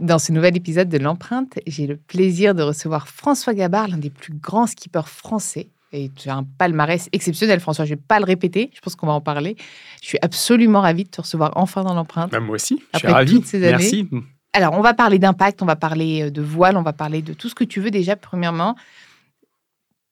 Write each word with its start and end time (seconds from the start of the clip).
Dans 0.00 0.18
ce 0.18 0.30
nouvel 0.30 0.56
épisode 0.56 0.88
de 0.88 0.98
l'empreinte, 0.98 1.58
j'ai 1.66 1.86
le 1.86 1.96
plaisir 1.96 2.54
de 2.54 2.62
recevoir 2.62 3.08
François 3.08 3.52
Gabard, 3.52 3.88
l'un 3.88 3.98
des 3.98 4.10
plus 4.10 4.32
grands 4.32 4.66
skippers 4.66 5.08
français. 5.08 5.68
Et 5.92 6.10
tu 6.10 6.28
as 6.28 6.36
un 6.36 6.44
palmarès 6.44 7.08
exceptionnel, 7.12 7.60
François. 7.60 7.84
Je 7.84 7.94
ne 7.94 7.96
vais 7.96 8.02
pas 8.06 8.18
le 8.20 8.24
répéter, 8.24 8.70
je 8.74 8.80
pense 8.80 8.94
qu'on 8.94 9.06
va 9.06 9.14
en 9.14 9.20
parler. 9.20 9.56
Je 10.02 10.06
suis 10.06 10.18
absolument 10.22 10.82
ravie 10.82 11.04
de 11.04 11.08
te 11.08 11.20
recevoir 11.20 11.52
enfin 11.56 11.82
dans 11.82 11.94
l'empreinte. 11.94 12.30
Bah, 12.30 12.40
moi 12.40 12.56
aussi, 12.56 12.82
je 12.94 12.98
suis 12.98 13.08
ravi. 13.08 13.42
Merci. 13.54 14.08
Alors, 14.52 14.74
on 14.74 14.82
va 14.82 14.94
parler 14.94 15.18
d'impact, 15.18 15.62
on 15.62 15.66
va 15.66 15.76
parler 15.76 16.24
euh, 16.24 16.30
de 16.30 16.42
voile, 16.42 16.76
on 16.76 16.82
va 16.82 16.92
parler 16.92 17.22
de 17.22 17.32
tout 17.32 17.48
ce 17.48 17.54
que 17.54 17.64
tu 17.64 17.80
veux 17.80 17.90
déjà. 17.90 18.16
Premièrement, 18.16 18.76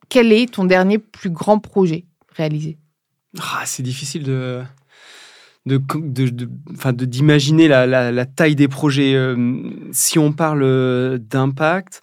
quel 0.09 0.33
est 0.33 0.55
ton 0.55 0.64
dernier 0.64 0.98
plus 0.98 1.31
grand 1.31 1.59
projet 1.59 2.05
réalisé? 2.34 2.79
Ah, 3.39 3.62
C'est 3.67 3.83
difficile 3.83 4.25
de, 4.25 4.62
de, 5.67 5.78
de, 5.78 7.05
d'imaginer 7.05 7.69
la, 7.69 7.86
la, 7.86 8.27
taille 8.27 8.55
des 8.55 8.69
projets. 8.69 9.14
Euh, 9.14 9.36
si 9.92 10.19
on 10.19 10.33
parle 10.33 10.62
euh, 10.62 11.18
d'impact, 11.18 12.02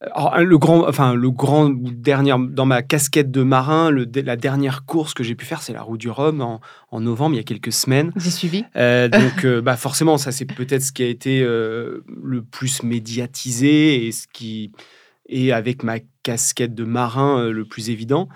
le 0.00 0.56
grand, 0.56 0.88
enfin 0.88 1.14
le 1.14 1.30
grand 1.30 1.70
dernier 1.70 2.34
dans 2.50 2.66
ma 2.66 2.82
casquette 2.82 3.30
de 3.30 3.42
marin, 3.42 3.90
le, 3.90 4.06
la 4.24 4.36
dernière 4.36 4.84
course 4.84 5.14
que 5.14 5.22
j'ai 5.22 5.34
pu 5.34 5.44
faire, 5.44 5.62
c'est 5.62 5.72
la 5.72 5.82
Route 5.82 6.00
du 6.00 6.10
Rhum 6.10 6.40
en, 6.40 6.60
en, 6.90 7.00
novembre, 7.00 7.34
il 7.34 7.38
y 7.38 7.40
a 7.40 7.44
quelques 7.44 7.72
semaines. 7.72 8.12
J'ai 8.16 8.30
suivi. 8.30 8.64
Euh, 8.76 9.08
donc, 9.08 9.46
bah 9.62 9.76
forcément, 9.76 10.18
ça 10.18 10.32
c'est 10.32 10.44
peut-être 10.44 10.82
ce 10.82 10.92
qui 10.92 11.02
a 11.02 11.08
été 11.08 11.40
le 11.42 12.42
plus 12.42 12.82
médiatisé 12.82 14.06
et 14.06 14.12
ce 14.12 14.26
qui 14.32 14.72
et 15.28 15.52
avec 15.52 15.82
ma 15.82 15.98
casquette 16.22 16.74
de 16.74 16.84
marin 16.84 17.38
euh, 17.38 17.52
le 17.52 17.64
plus 17.64 17.90
évident. 17.90 18.28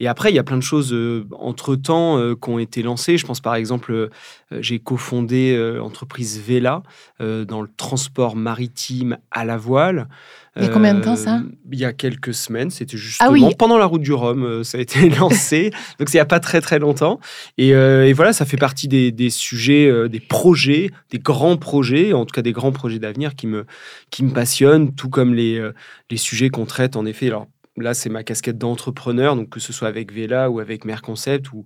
Et 0.00 0.08
après, 0.08 0.30
il 0.30 0.34
y 0.34 0.38
a 0.38 0.44
plein 0.44 0.56
de 0.56 0.62
choses 0.62 0.92
euh, 0.92 1.26
entre-temps 1.32 2.18
euh, 2.18 2.34
qui 2.34 2.50
ont 2.50 2.58
été 2.58 2.82
lancées. 2.82 3.18
Je 3.18 3.26
pense 3.26 3.40
par 3.40 3.54
exemple, 3.54 4.10
j'ai 4.50 4.78
cofondé 4.78 5.56
l'entreprise 5.76 6.40
Vela 6.40 6.82
dans 7.18 7.60
le 7.60 7.68
transport 7.76 8.36
maritime 8.36 9.18
à 9.30 9.44
la 9.44 9.56
voile. 9.56 10.08
Il 10.56 10.64
y 10.64 10.66
a 10.66 10.68
combien 10.68 10.94
de 10.94 11.00
temps 11.00 11.16
ça 11.16 11.42
Il 11.70 11.78
y 11.78 11.84
a 11.84 11.92
quelques 11.92 12.34
semaines, 12.34 12.70
c'était 12.70 12.96
ah 12.96 12.98
justement 12.98 13.50
pendant 13.52 13.78
la 13.78 13.86
route 13.86 14.02
du 14.02 14.12
Rhum, 14.12 14.64
ça 14.64 14.78
a 14.78 14.80
été 14.80 15.08
lancé. 15.18 15.70
Donc 15.98 16.08
c'est 16.08 16.14
il 16.14 16.16
n'y 16.16 16.20
a 16.20 16.26
pas 16.26 16.40
très 16.40 16.60
très 16.60 16.78
longtemps. 16.78 17.20
Et, 17.58 17.70
et, 17.70 18.12
voilà, 18.12 18.32
ça 18.32 18.44
fait 18.46 18.56
partie 18.56 18.88
des, 18.88 19.12
des 19.12 19.30
sujets, 19.30 20.08
des 20.08 20.20
projets, 20.20 20.90
des 21.10 21.18
grands 21.18 21.56
projets, 21.56 22.12
en 22.12 22.24
tout 22.24 22.32
cas 22.32 22.42
des 22.42 22.52
grands 22.52 22.72
projets 22.72 22.98
d'avenir 22.98 23.34
qui 23.34 23.46
me, 23.46 23.66
qui 24.10 24.24
me 24.24 24.30
passionnent, 24.30 24.94
tout 24.94 25.10
comme 25.10 25.34
les, 25.34 25.62
les 26.10 26.16
sujets 26.16 26.48
qu'on 26.48 26.64
traite 26.64 26.96
en 26.96 27.04
effet 27.04 27.26
alors 27.26 27.48
là, 27.76 27.94
c'est 27.94 28.08
ma 28.08 28.22
casquette 28.22 28.58
d'entrepreneur, 28.58 29.36
donc 29.36 29.50
que 29.50 29.60
ce 29.60 29.72
soit 29.72 29.88
avec 29.88 30.12
Vela 30.12 30.50
ou 30.50 30.60
avec 30.60 30.84
Merconcept 30.84 31.52
ou 31.52 31.64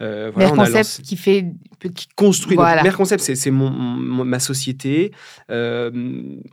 euh, 0.00 0.30
voilà, 0.34 0.82
qui 0.84 1.16
fait 1.16 1.46
qui 1.94 2.08
construit. 2.16 2.56
Voilà. 2.56 2.82
Merconcept, 2.82 3.22
c'est 3.22 3.50
mon, 3.50 3.70
ma 3.70 4.40
société. 4.40 5.12
Euh, 5.50 5.90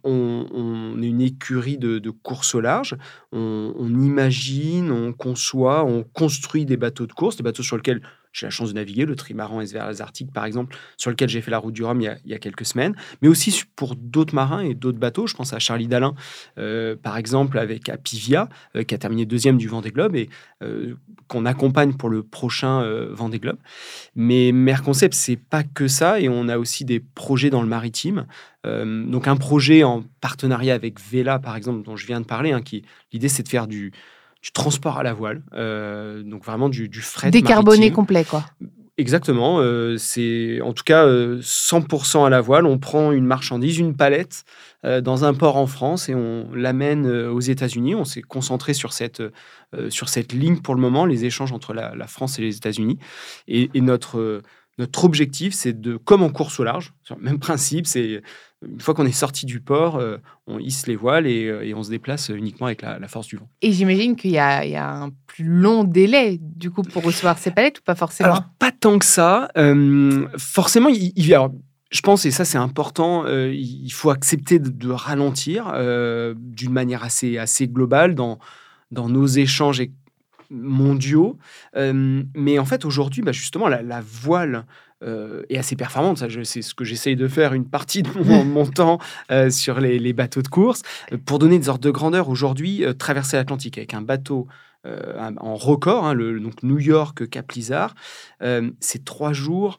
on, 0.03 0.95
est 1.01 1.07
une 1.07 1.21
écurie 1.21 1.77
de, 1.77 2.09
course 2.09 2.53
au 2.53 2.61
large. 2.61 2.95
On, 3.31 3.73
on, 3.77 3.89
imagine, 3.89 4.91
on 4.91 5.13
conçoit, 5.13 5.83
on 5.85 6.03
construit 6.03 6.65
des 6.65 6.77
bateaux 6.77 7.07
de 7.07 7.13
course, 7.13 7.37
des 7.37 7.43
bateaux 7.43 7.63
sur 7.63 7.77
lesquels 7.77 8.01
j'ai 8.39 8.45
la 8.45 8.51
chance 8.51 8.69
de 8.69 8.75
naviguer, 8.75 9.05
le 9.05 9.15
trimaran 9.15 9.65
SVR 9.65 9.89
Arctique 9.99 10.31
par 10.31 10.45
exemple, 10.45 10.75
sur 10.97 11.09
lequel 11.11 11.29
j'ai 11.29 11.41
fait 11.41 11.51
la 11.51 11.57
route 11.57 11.73
du 11.73 11.83
Rhum 11.83 11.99
il 12.01 12.17
y, 12.25 12.33
a, 12.33 12.39
quelques 12.39 12.65
semaines, 12.65 12.95
mais 13.21 13.27
aussi 13.27 13.63
pour 13.75 13.95
d'autres 13.95 14.33
marins 14.33 14.61
et 14.61 14.73
d'autres 14.73 14.97
bateaux. 14.97 15.27
Je 15.27 15.35
pense 15.35 15.53
à 15.53 15.59
Charlie 15.59 15.87
Dalin, 15.87 16.15
euh, 16.57 16.95
par 16.95 17.17
exemple, 17.17 17.57
avec 17.59 17.89
Apivia, 17.89 18.47
euh, 18.75 18.83
qui 18.83 18.95
a 18.95 18.97
terminé 18.97 19.25
deuxième 19.25 19.57
du 19.57 19.67
Vendée 19.67 19.91
Globe 19.91 20.15
et 20.15 20.29
euh, 20.63 20.95
qu'on 21.27 21.45
accompagne 21.45 21.93
pour 21.93 22.09
le 22.09 22.23
prochain 22.23 22.83
Vendée 23.11 23.39
Globe. 23.39 23.57
Mais 24.15 24.51
Merconcept, 24.51 25.13
c'est 25.13 25.35
pas 25.35 25.63
que 25.63 25.87
ça, 25.87 26.19
et 26.19 26.29
on 26.29 26.47
a 26.47 26.57
aussi 26.57 26.85
des 26.85 26.99
projets 26.99 27.49
dans 27.49 27.61
le 27.61 27.67
maritime. 27.67 28.25
donc 28.63 29.27
un 29.27 29.35
projet 29.35 29.83
en 29.83 30.03
partenariat 30.21 30.73
avec 30.73 30.99
Vela, 30.99 31.39
par 31.39 31.55
exemple, 31.55 31.83
dont 31.83 31.95
je 31.95 32.07
viens 32.07 32.21
de 32.21 32.25
parler, 32.25 32.51
hein, 32.51 32.61
qui 32.61 32.83
l'idée 33.11 33.29
c'est 33.29 33.43
de 33.43 33.49
faire 33.49 33.67
du 33.67 33.91
du 34.41 34.51
transport 34.51 34.97
à 34.97 35.03
la 35.03 35.13
voile, 35.13 35.41
euh, 35.53 36.23
donc 36.23 36.45
vraiment 36.45 36.69
du, 36.69 36.87
du 36.87 37.01
fret 37.01 37.31
décarboné 37.31 37.91
complet 37.91 38.23
quoi. 38.23 38.45
Exactement, 38.97 39.59
euh, 39.59 39.95
c'est 39.97 40.59
en 40.59 40.73
tout 40.73 40.83
cas 40.83 41.05
100% 41.07 42.17
euh, 42.17 42.23
à 42.25 42.29
la 42.29 42.41
voile. 42.41 42.65
On 42.65 42.77
prend 42.77 43.13
une 43.13 43.25
marchandise, 43.25 43.77
une 43.77 43.95
palette 43.95 44.43
dans 44.83 45.25
un 45.25 45.33
port 45.33 45.57
en 45.57 45.67
France 45.67 46.09
et 46.09 46.15
on 46.15 46.49
l'amène 46.53 47.05
aux 47.05 47.39
États-Unis. 47.39 47.95
On 47.95 48.05
s'est 48.05 48.21
concentré 48.21 48.73
sur 48.73 48.91
cette, 48.93 49.21
sur 49.89 50.07
cette 50.07 50.31
ligne 50.31 50.59
pour 50.59 50.73
le 50.73 50.81
moment, 50.81 51.05
les 51.05 51.25
échanges 51.25 51.51
entre 51.51 51.73
la, 51.73 52.07
France 52.07 52.39
et 52.39 52.41
les 52.41 52.57
États-Unis. 52.57 52.97
Et, 53.49 53.69
et, 53.73 53.81
notre, 53.81 54.41
notre 54.77 55.03
objectif, 55.03 55.53
c'est 55.53 55.79
de, 55.79 55.97
comme 55.97 56.23
en 56.23 56.29
course 56.29 56.59
au 56.59 56.63
large, 56.63 56.93
sur 57.03 57.17
le 57.17 57.23
même 57.23 57.39
principe, 57.39 57.87
c'est 57.87 58.21
une 58.67 58.81
fois 58.81 58.93
qu'on 58.93 59.05
est 59.05 59.11
sorti 59.11 59.45
du 59.45 59.61
port, 59.61 59.95
euh, 59.95 60.17
on 60.47 60.59
hisse 60.59 60.87
les 60.87 60.95
voiles 60.95 61.27
euh, 61.27 61.61
et, 61.61 61.73
on 61.73 61.83
se 61.83 61.89
déplace 61.89 62.29
uniquement 62.29 62.67
avec 62.67 62.81
la, 62.81 63.07
force 63.07 63.27
du 63.27 63.37
vent. 63.37 63.47
Et 63.61 63.71
j'imagine 63.71 64.15
qu'il 64.15 64.31
y, 64.31 64.33
y, 64.33 64.37
a 64.37 64.95
un 64.95 65.11
plus 65.27 65.45
long 65.45 65.83
délai, 65.83 66.39
du 66.41 66.69
coup, 66.69 66.81
pour 66.81 67.03
recevoir 67.03 67.37
ces 67.37 67.51
palettes 67.51 67.79
ou 67.79 67.83
pas 67.83 67.95
forcément? 67.95 68.29
Alors, 68.29 68.43
pas 68.59 68.71
tant 68.71 68.99
que 68.99 69.05
ça. 69.05 69.49
Euh, 69.57 70.27
forcément, 70.37 70.89
il, 70.89 71.13
il 71.15 71.33
alors, 71.33 71.51
je 71.89 72.01
pense, 72.01 72.25
et 72.25 72.31
ça 72.31 72.45
c'est 72.45 72.57
important, 72.57 73.25
il 73.27 73.89
faut 73.91 74.11
accepter 74.11 74.59
de, 74.59 74.91
ralentir 74.91 75.73
d'une 76.35 76.71
manière 76.71 77.03
assez, 77.03 77.39
assez 77.39 77.67
globale 77.67 78.13
dans, 78.13 78.37
dans 78.91 79.09
nos 79.09 79.25
échanges 79.25 79.81
mondiaux. 80.49 81.37
mais 81.75 82.59
en 82.59 82.65
fait, 82.65 82.85
aujourd'hui, 82.85 83.21
bah, 83.21 83.31
justement, 83.31 83.67
la 83.67 84.01
voile 84.01 84.65
euh, 85.01 85.43
et 85.47 85.57
assez 85.57 85.77
performante. 85.77 86.17
Ça, 86.17 86.27
c'est 86.43 86.61
ce 86.61 86.75
que 86.75 86.83
j'essaye 86.83 87.15
de 87.15 87.29
faire 87.29 87.53
une 87.53 87.63
partie 87.63 88.03
de 88.03 88.09
mon, 88.43 88.65
temps 88.69 88.99
euh, 89.31 89.49
sur 89.49 89.79
les, 89.79 90.11
bateaux 90.11 90.41
de 90.41 90.49
course. 90.49 90.81
Euh, 91.13 91.17
pour 91.25 91.39
donner 91.39 91.57
des 91.57 91.69
ordres 91.69 91.79
de 91.85 91.89
grandeur, 91.89 92.27
aujourd'hui, 92.27 92.83
traverser 92.97 93.37
l'Atlantique 93.37 93.77
avec 93.77 93.93
un 93.93 94.01
bateau 94.01 94.47
en 94.85 95.55
record, 95.55 96.05
hein, 96.05 96.13
le, 96.13 96.39
donc 96.39 96.63
New 96.63 96.79
York 96.79 97.29
Cap 97.29 97.51
Lizard, 97.51 97.95
c'est 98.79 99.03
trois 99.03 99.33
jours, 99.33 99.77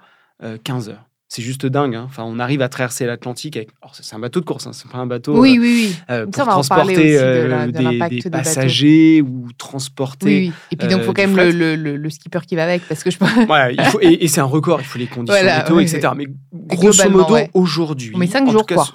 15 0.63 0.91
heures. 0.91 1.10
C'est 1.31 1.43
juste 1.43 1.65
dingue. 1.65 1.95
Hein. 1.95 2.07
Enfin, 2.09 2.25
on 2.27 2.41
arrive 2.41 2.61
à 2.61 2.69
traverser 2.69 3.07
l'Atlantique 3.07 3.57
avec. 3.57 3.71
c'est 3.93 4.17
un 4.17 4.19
bateau 4.19 4.41
de 4.41 4.45
course, 4.45 4.67
hein. 4.67 4.73
c'est 4.73 4.91
pas 4.91 4.99
un 4.99 5.07
bateau. 5.07 5.39
Oui, 5.39 5.59
oui, 5.61 5.87
oui. 5.87 5.97
Euh, 6.11 6.27
pour 6.27 6.45
transporter 6.45 7.19
euh, 7.21 7.69
des, 7.69 8.29
passagers 8.29 9.23
ou 9.23 9.47
transporter. 9.57 10.27
Oui, 10.27 10.49
oui. 10.49 10.53
Et 10.73 10.77
puis 10.77 10.89
donc, 10.89 10.99
il 10.99 11.05
faut 11.05 11.13
quand 11.13 11.27
même 11.29 11.37
le, 11.37 11.77
le, 11.77 12.11
skipper 12.11 12.41
qui 12.49 12.57
va 12.57 12.65
avec, 12.65 12.83
parce 12.89 13.05
que 13.05 13.13
je. 13.13 13.19
voilà, 13.47 13.71
il 13.71 13.81
faut, 13.85 14.01
et, 14.01 14.27
c'est 14.27 14.41
un 14.41 14.45
record. 14.45 14.81
Il 14.81 14.87
faut 14.87 14.99
les 14.99 15.07
conditions 15.07 15.45
météo, 15.45 15.79
etc. 15.79 16.09
Mais 16.17 16.27
grosso 16.53 17.09
modo, 17.09 17.37
aujourd'hui. 17.55 18.13
Mais 18.17 18.27
cinq 18.27 18.51
jours, 18.51 18.67
quoi. 18.67 18.89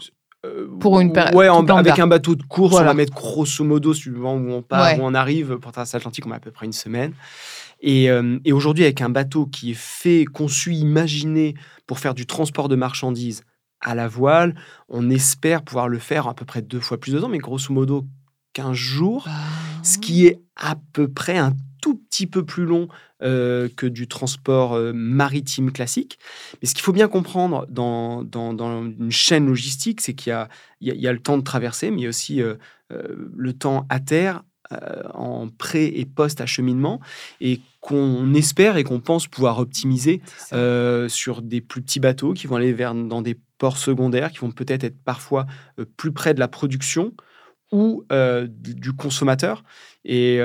Euh, 0.45 0.67
pour 0.79 0.99
une 0.99 1.13
période. 1.13 1.35
Ouais, 1.35 1.47
avec 1.47 1.99
un 1.99 2.07
bateau 2.07 2.35
de 2.35 2.43
course, 2.43 2.75
on 2.75 2.83
va 2.83 2.93
mettre 2.93 3.13
grosso 3.13 3.63
modo, 3.63 3.93
suivant 3.93 4.35
où 4.35 4.51
on 4.51 4.61
part, 4.61 4.99
où 4.99 5.03
on 5.03 5.13
arrive, 5.13 5.55
pour 5.55 5.71
traverser 5.71 5.97
l'Atlantique, 5.97 6.25
on 6.27 6.31
a 6.31 6.35
à 6.35 6.39
peu 6.39 6.51
près 6.51 6.65
une 6.65 6.73
semaine. 6.73 7.13
Et, 7.87 8.05
et 8.45 8.51
aujourd'hui, 8.51 8.83
avec 8.83 9.01
un 9.01 9.09
bateau 9.09 9.45
qui 9.45 9.71
est 9.71 9.77
fait, 9.77 10.25
conçu, 10.25 10.73
imaginé 10.73 11.53
pour 11.85 11.99
faire 11.99 12.15
du 12.15 12.25
transport 12.25 12.67
de 12.67 12.75
marchandises 12.75 13.43
à 13.85 13.95
la 13.95 14.07
voile. 14.07 14.55
On 14.89 15.09
espère 15.09 15.63
pouvoir 15.63 15.87
le 15.87 15.99
faire 15.99 16.27
à 16.27 16.33
peu 16.33 16.45
près 16.45 16.61
deux 16.61 16.79
fois 16.79 16.99
plus 16.99 17.13
de 17.13 17.19
temps, 17.19 17.29
mais 17.29 17.37
grosso 17.37 17.71
modo 17.71 18.05
15 18.53 18.73
jours, 18.73 19.27
ce 19.83 19.97
qui 19.97 20.25
est 20.25 20.41
à 20.55 20.75
peu 20.93 21.07
près 21.07 21.37
un 21.37 21.53
tout 21.81 21.95
petit 21.95 22.25
peu 22.25 22.43
plus 22.43 22.65
long 22.65 22.87
euh, 23.21 23.69
que 23.75 23.85
du 23.85 24.07
transport 24.07 24.73
euh, 24.73 24.91
maritime 24.93 25.71
classique. 25.71 26.17
Mais 26.61 26.67
ce 26.67 26.73
qu'il 26.73 26.83
faut 26.83 26.93
bien 26.93 27.07
comprendre 27.07 27.67
dans, 27.69 28.23
dans, 28.23 28.83
une 28.83 29.11
chaîne 29.11 29.45
logistique, 29.45 30.01
c'est 30.01 30.15
qu'il 30.15 30.33
y, 30.81 30.89
y 30.89 31.07
a, 31.07 31.13
le 31.13 31.19
temps 31.19 31.37
de 31.37 31.43
traverser, 31.43 31.91
mais 31.91 31.97
il 31.97 32.03
y 32.03 32.07
a 32.07 32.09
aussi 32.09 32.41
euh, 32.41 32.55
le 32.89 33.53
temps 33.53 33.85
à 33.89 33.99
terre 33.99 34.43
en 35.13 35.47
pré- 35.49 35.93
et 35.95 36.05
post-acheminement. 36.05 36.99
Et 37.41 37.61
qu'on 37.81 38.33
espère 38.33 38.77
et 38.77 38.83
qu'on 38.83 38.99
pense 38.99 39.27
pouvoir 39.27 39.59
optimiser 39.59 40.21
euh, 40.53 41.07
sur 41.07 41.43
des 41.43 41.61
plus 41.61 41.83
petits 41.83 41.99
bateaux 41.99 42.33
qui 42.33 42.47
vont 42.47 42.55
aller 42.55 42.73
vers, 42.73 42.95
dans 42.95 43.21
des 43.21 43.37
ports 43.59 43.77
secondaires, 43.77 44.31
qui 44.31 44.39
vont 44.39 44.51
peut-être 44.51 44.83
être 44.83 44.97
parfois 45.03 45.45
euh, 45.79 45.85
plus 45.95 46.11
près 46.11 46.33
de 46.33 46.39
la 46.39 46.47
production 46.47 47.13
ou 47.75 48.05
euh, 48.11 48.47
du 48.49 48.93
consommateur. 48.93 49.63
Et, 50.07 50.39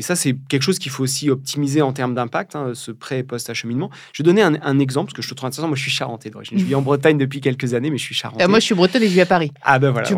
ça, 0.00 0.16
c'est 0.16 0.36
quelque 0.48 0.62
chose 0.62 0.78
qu'il 0.78 0.90
faut 0.90 1.04
aussi 1.04 1.30
optimiser 1.30 1.80
en 1.80 1.92
termes 1.92 2.14
d'impact, 2.14 2.56
hein, 2.56 2.72
ce 2.74 2.90
pré- 2.90 3.18
et 3.18 3.22
post-acheminement. 3.22 3.88
Je 4.12 4.22
vais 4.22 4.26
donner 4.26 4.42
un, 4.42 4.78
exemple, 4.80 5.06
parce 5.06 5.16
que 5.16 5.22
je 5.22 5.28
te 5.28 5.34
trouve 5.34 5.46
intéressant. 5.46 5.68
Moi, 5.68 5.76
je 5.76 5.82
suis 5.82 5.92
charentais 5.92 6.28
d'origine. 6.30 6.58
Je 6.58 6.64
vis 6.64 6.74
en 6.74 6.82
Bretagne 6.82 7.16
depuis 7.16 7.40
quelques 7.40 7.74
années, 7.74 7.90
mais 7.90 7.98
je 7.98 8.04
suis 8.04 8.14
charentais. 8.14 8.46
moi, 8.48 8.58
je 8.58 8.64
suis 8.64 8.74
bretonne 8.74 9.02
et 9.02 9.08
je 9.08 9.12
vis 9.12 9.20
à 9.20 9.26
Paris. 9.26 9.52
Ah 9.62 9.78
ben 9.78 9.90
voilà. 9.90 10.08
Tu 10.08 10.14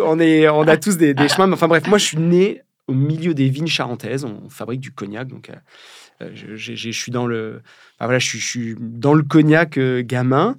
on, 0.00 0.02
on, 0.04 0.20
est, 0.20 0.48
on 0.48 0.62
a 0.68 0.76
tous 0.76 0.98
des, 0.98 1.14
des 1.14 1.28
chemins. 1.28 1.50
Enfin 1.50 1.68
bref, 1.68 1.86
moi, 1.88 1.96
je 1.96 2.04
suis 2.04 2.18
né 2.18 2.62
au 2.86 2.94
milieu 2.94 3.34
des 3.34 3.48
vignes 3.48 3.66
charentaises. 3.66 4.24
On 4.24 4.48
fabrique 4.48 4.80
du 4.80 4.92
cognac, 4.92 5.28
donc 5.28 5.50
euh, 5.50 5.54
euh, 6.22 6.30
je, 6.34 6.90
suis 6.90 7.12
dans 7.12 7.26
le, 7.26 7.62
voilà, 7.98 8.18
je, 8.18 8.36
suis 8.36 8.76
dans 8.78 9.14
le 9.14 9.22
cognac 9.22 9.78
euh, 9.78 10.02
gamin, 10.02 10.56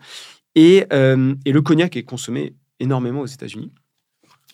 et, 0.56 0.86
et 0.92 1.51
le 1.51 1.62
cognac 1.62 1.98
est 1.98 2.04
consommé 2.04 2.54
énormément 2.80 3.22
aux 3.22 3.25
États-Unis. 3.25 3.72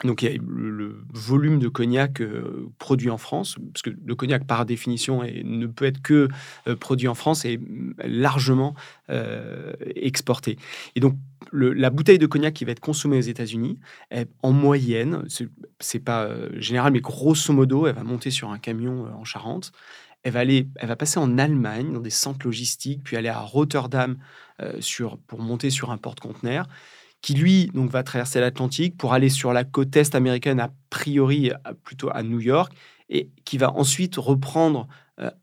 Donc, 0.06 0.22
il 0.22 0.32
y 0.32 0.34
a 0.34 0.38
le, 0.46 1.04
volume 1.14 1.60
de 1.60 1.68
cognac 1.68 2.22
produit 2.78 3.10
en 3.10 3.18
France, 3.18 3.58
parce 3.74 3.82
que 3.82 3.90
le 3.90 4.16
cognac, 4.16 4.46
par 4.46 4.66
définition, 4.66 5.24
ne 5.24 5.68
peut 5.68 5.86
être 5.86 6.02
que 6.02 6.30
produit 6.80 7.08
en 7.08 7.16
France 7.16 7.44
et 7.44 7.60
largement 8.04 8.76
exporté. 9.96 10.58
Et 10.96 11.02
donc, 11.02 11.16
la 11.52 11.90
bouteille 11.90 12.20
de 12.20 12.28
cognac 12.28 12.54
qui 12.54 12.64
va 12.64 12.72
être 12.72 12.80
consommée 12.80 13.18
aux 13.18 13.22
États-Unis, 13.22 13.78
en 14.42 14.54
moyenne, 14.54 15.26
c'est 15.80 16.00
pas 16.00 16.24
euh, 16.24 16.50
général, 16.60 16.92
mais 16.94 17.02
grosso 17.02 17.54
modo, 17.54 17.88
elle 17.88 17.96
va 17.96 18.04
monter 18.04 18.32
sur 18.32 18.50
un 18.50 18.58
camion 18.58 19.06
euh, 19.06 19.12
en 19.12 19.24
Charente. 19.24 19.72
Elle 20.24 20.34
va, 20.34 20.42
aller, 20.42 20.68
elle 20.76 20.90
va 20.90 20.98
passer 20.98 21.20
en 21.20 21.38
Allemagne, 21.38 21.94
dans 21.94 22.02
des 22.02 22.10
centres 22.10 22.46
logistiques, 22.46 23.02
puis 23.04 23.16
aller 23.16 23.30
à 23.30 23.40
Rotterdam 23.40 24.18
euh, 24.62 24.80
pour 25.28 25.40
monter 25.40 25.70
sur 25.70 25.92
un 25.92 25.98
porte-conteneur, 25.98 26.68
qui 27.22 27.34
lui 27.34 27.68
donc, 27.74 27.90
va 27.90 28.04
traverser 28.04 28.40
l'Atlantique 28.40 28.98
pour 28.98 29.14
aller 29.14 29.30
sur 29.30 29.54
la 29.54 29.64
côte 29.64 29.96
est 29.96 30.16
américaine, 30.16 30.60
a 30.60 30.72
priori 30.90 31.52
plutôt 31.84 32.10
à 32.12 32.24
New 32.24 32.40
York, 32.40 32.74
et 33.10 33.30
qui 33.46 33.58
va 33.58 33.74
ensuite 33.74 34.16
reprendre 34.16 34.88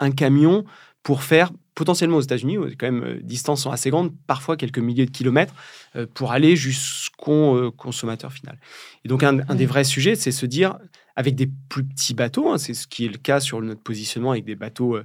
un 0.00 0.11
camion 0.11 0.64
pour 1.02 1.23
faire 1.23 1.50
potentiellement 1.76 2.17
aux 2.17 2.23
États-Unis, 2.23 2.58
où 2.58 2.64
quand 2.76 2.90
même 2.90 3.05
euh, 3.05 3.20
distances 3.23 3.62
sont 3.62 3.70
assez 3.70 3.90
grandes, 3.90 4.12
parfois 4.26 4.56
quelques 4.56 4.81
milliers 4.81 5.06
de 5.06 5.11
kilomètres, 5.12 5.55
euh, 5.94 6.06
pour 6.12 6.32
aller 6.32 6.56
jusqu'au 6.56 7.55
euh, 7.55 7.70
consommateur 7.70 8.32
final. 8.32 8.58
Et 9.05 9.08
donc 9.08 9.23
un, 9.23 9.34
des 9.34 9.67
vrais 9.67 9.84
sujets, 9.84 10.17
c'est 10.17 10.32
se 10.32 10.46
dire, 10.46 10.78
avec 11.14 11.37
des 11.37 11.49
plus 11.69 11.84
petits 11.84 12.14
bateaux, 12.14 12.50
hein, 12.50 12.58
c'est 12.58 12.75
ce 12.75 12.88
qui 12.88 13.05
est 13.05 13.08
le 13.08 13.19
cas 13.19 13.38
sur 13.38 13.61
notre 13.62 13.82
positionnement 13.82 14.32
avec 14.32 14.44
des 14.44 14.56
bateaux 14.56 14.99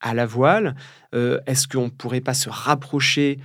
à 0.00 0.12
la 0.12 0.26
voile, 0.26 0.76
est-ce 1.14 1.66
qu'on 1.66 1.86
ne 1.86 1.90
pourrait 1.90 2.20
pas 2.20 2.34
se 2.34 2.50
rapprocher 2.50 3.38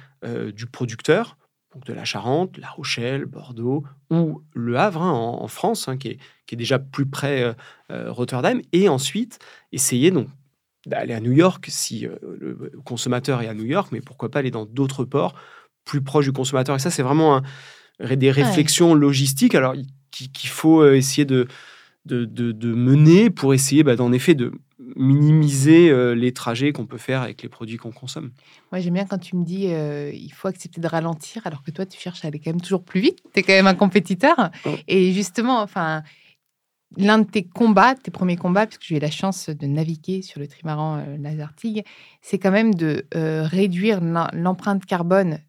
du 0.54 0.66
producteur 0.66 1.38
donc 1.74 1.86
de 1.86 1.94
la 1.94 2.04
Charente, 2.04 2.58
La 2.58 2.70
Rochelle, 2.70 3.26
Bordeaux 3.26 3.84
ou 4.10 4.42
Le 4.54 4.78
Havre 4.78 5.02
hein, 5.02 5.12
en, 5.12 5.48
France, 5.48 5.88
hein, 5.88 5.98
qui, 5.98 6.10
est, 6.10 6.18
qui, 6.46 6.56
est, 6.56 6.58
déjà 6.58 6.80
plus 6.80 7.06
près 7.06 7.56
Rotterdam, 7.90 8.62
et 8.74 8.90
ensuite 8.90 9.40
essayer 9.72 10.12
donc 10.12 10.28
d'aller 10.86 11.14
à 11.14 11.20
New 11.20 11.32
York 11.32 11.66
si 11.70 12.08
euh, 12.08 12.16
le 12.22 12.72
consommateur 12.84 13.42
est 13.42 13.48
à 13.48 13.54
New 13.54 13.66
York, 13.66 13.90
mais 13.92 14.02
pourquoi 14.02 14.30
pas 14.30 14.40
aller 14.40 14.52
dans 14.52 14.66
d'autres 14.66 15.06
ports 15.06 15.36
plus 15.86 16.02
proches 16.02 16.26
du 16.26 16.32
consommateur. 16.32 16.76
Et 16.76 16.80
ça, 16.80 16.92
c'est 16.92 17.04
vraiment 17.04 17.42
des 18.00 18.32
réflexions 18.32 18.94
logistiques 18.94 19.56
alors 19.56 19.74
qu'il 20.12 20.50
faut 20.50 20.82
euh, 20.82 20.96
essayer 20.96 21.26
de, 21.26 21.48
de, 22.06 22.26
de, 22.26 22.74
mener 22.74 23.30
pour 23.30 23.54
essayer 23.54 23.84
bah, 23.84 23.96
d'en 23.96 24.12
effet 24.12 24.34
de 24.34 24.52
minimiser 24.96 25.90
euh, 25.90 26.16
les 26.16 26.34
trajets 26.34 26.74
qu'on 26.74 26.88
peut 26.88 26.98
faire 26.98 27.22
avec 27.22 27.44
les 27.44 27.50
produits 27.50 27.78
qu'on 27.78 27.92
consomme. 27.92 28.32
Moi, 28.72 28.82
j'aime 28.82 28.96
bien 28.96 29.06
quand 29.06 29.20
tu 29.20 29.36
me 29.36 29.46
dis 29.46 29.68
il 29.68 30.32
faut 30.34 30.48
accepter 30.48 30.82
de 30.82 30.88
ralentir, 30.88 31.46
alors 31.46 31.64
que 31.64 31.72
toi, 31.72 31.86
tu 31.86 32.00
cherches 32.00 32.26
à 32.26 32.28
aller 32.28 32.40
quand 32.40 32.52
même 32.52 32.62
toujours 32.62 32.84
plus 32.84 33.02
vite. 33.02 33.20
Tu 33.34 33.40
es 33.40 33.44
quand 33.44 33.54
même 33.54 33.68
un 33.68 33.76
compétiteur. 33.76 34.52
Et 34.88 35.14
justement, 35.14 35.62
enfin, 35.62 36.04
l'un 36.98 37.20
de 37.20 37.24
tes 37.24 37.44
combats, 37.44 37.96
tes 37.96 38.12
premiers 38.12 38.36
combats, 38.36 38.66
puisque 38.66 38.84
j'ai 38.84 38.98
eu 38.98 39.00
la 39.00 39.12
chance 39.12 39.50
de 39.50 39.66
naviguer 39.66 40.22
sur 40.22 40.40
le 40.40 40.48
trimaran 40.48 40.98
euh, 40.98 41.18
Lazartigue, 41.18 41.84
c'est 42.22 42.40
quand 42.40 42.52
même 42.52 42.74
de 42.74 43.06
euh, 43.16 43.44
réduire 43.44 44.00
l'empreinte 44.34 44.86
carbone, 44.86 45.40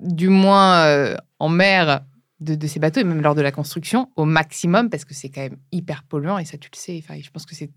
du 0.00 0.28
moins 0.28 0.84
euh, 0.84 1.16
en 1.38 1.48
mer, 1.48 2.04
de, 2.40 2.66
ces 2.66 2.80
bateaux, 2.80 3.00
et 3.00 3.04
même 3.04 3.20
lors 3.20 3.34
de 3.34 3.42
la 3.42 3.52
construction, 3.52 4.10
au 4.16 4.24
maximum, 4.24 4.90
parce 4.90 5.04
que 5.04 5.14
c'est 5.14 5.28
quand 5.28 5.42
même 5.42 5.58
hyper 5.72 6.02
polluant, 6.02 6.38
et 6.38 6.44
ça 6.44 6.58
tu 6.58 6.70
le 6.72 6.76
sais, 6.76 7.02
je 7.22 7.30
pense 7.30 7.46
que 7.46 7.54
c'est 7.54 7.70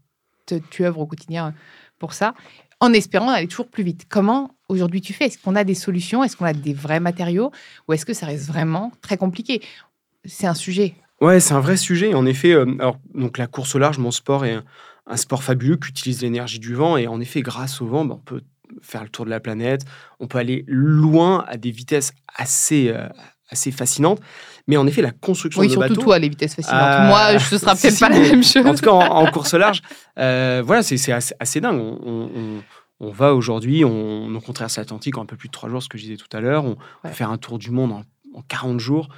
tu 0.70 0.86
œuvres 0.86 1.00
au 1.00 1.06
quotidien 1.06 1.54
pour 2.00 2.14
ça, 2.14 2.34
en 2.80 2.92
espérant 2.92 3.30
aller 3.30 3.48
toujours 3.48 3.70
plus 3.70 3.84
vite. 3.84 4.06
Comment 4.10 4.56
aujourd'hui 4.68 5.00
tu 5.00 5.14
fais? 5.14 5.26
Est-ce 5.26 5.38
qu'on 5.38 5.56
a 5.56 5.64
des 5.64 5.74
solutions? 5.74 6.24
Est-ce 6.24 6.36
qu'on 6.36 6.46
a 6.46 6.54
des 6.54 6.74
vrais 6.74 7.00
matériaux? 7.00 7.52
Ou 7.88 7.94
est-ce 7.94 8.06
que 8.06 8.14
ça 8.14 8.26
reste 8.26 8.46
vraiment 8.46 8.92
très 9.02 9.16
compliqué? 9.16 9.62
C'est 10.26 10.48
un 10.48 10.54
sujet 10.54 10.96
Ouais, 11.22 11.40
c'est 11.40 11.54
un 11.54 11.62
vrai 11.62 11.78
sujet. 11.78 12.14
En 12.14 12.26
effet, 12.26 12.52
euh, 12.52 12.66
alors, 12.80 13.00
donc 13.14 13.38
la 13.38 13.48
course 13.48 13.76
au 13.76 13.80
large, 13.80 13.98
mon 13.98 14.12
sport 14.12 14.46
est 14.46 14.60
un, 15.08 15.18
sport 15.18 15.44
fabuleux 15.44 15.78
qui 15.78 15.90
utilise 15.90 16.22
l'énergie 16.22 16.60
du 16.60 16.74
vent. 16.74 16.98
Et 16.98 17.08
en 17.08 17.22
effet, 17.22 17.42
grâce 17.42 17.80
au 17.82 17.88
vent, 17.88 18.04
ben, 18.04 18.16
on 18.16 18.26
peut 18.26 18.42
faire 18.82 19.04
le 19.04 19.10
tour 19.10 19.24
de 19.24 19.30
la 19.30 19.40
planète. 19.40 19.86
On 20.20 20.28
peut 20.28 20.38
aller 20.38 20.66
loin 20.68 21.46
à 21.48 21.56
des 21.56 21.72
vitesses 21.72 22.12
assez, 22.36 22.90
euh, 22.90 23.08
assez 23.54 23.72
fascinantes. 23.72 24.20
Mais 24.68 24.78
en 24.78 24.86
effet, 24.86 25.02
la 25.02 25.12
construction 25.12 25.62
oui, 25.62 25.68
de 25.68 25.72
surtout 25.72 25.90
bateaux... 25.90 26.02
toi, 26.02 26.20
les 26.20 26.30
vitesses 26.30 26.56
fascinantes. 26.56 26.82
Euh, 26.82 27.08
Moi, 27.08 27.40
ce 27.40 27.58
sera 27.58 27.76
peut-être 27.82 28.00
pas 28.00 28.10
la 28.10 28.20
même 28.20 28.44
chose. 28.44 28.66
En 28.66 28.76
tout 28.76 28.84
cas, 28.84 28.92
en, 28.92 29.26
course 29.32 29.54
large, 29.54 29.82
voilà, 30.16 30.84
c'est 30.84 31.12
assez, 31.12 31.62
dingue. 31.62 31.80
On, 33.00 33.12
va 33.12 33.34
aujourd'hui, 33.34 33.84
on, 33.84 34.28
on 34.36 34.54
traverse 34.54 34.78
l'Atlantique 34.78 35.18
en 35.18 35.24
un 35.24 35.26
peu 35.26 35.36
plus 35.36 35.50
de 35.50 35.54
trois 35.54 35.70
jours, 35.70 35.84
ce 35.84 35.90
que 35.90 35.98
je 35.98 36.04
disais 36.04 36.18
tout 36.18 36.36
à 36.36 36.40
l'heure. 36.40 36.66
On 36.66 36.78
va 37.04 37.10
faire 37.10 37.32
un 37.32 37.38
tour 37.38 37.58
du 37.58 37.72
monde 37.72 37.92
en, 37.92 38.04
en 38.34 38.42
40 38.48 38.80
jours 38.80 39.10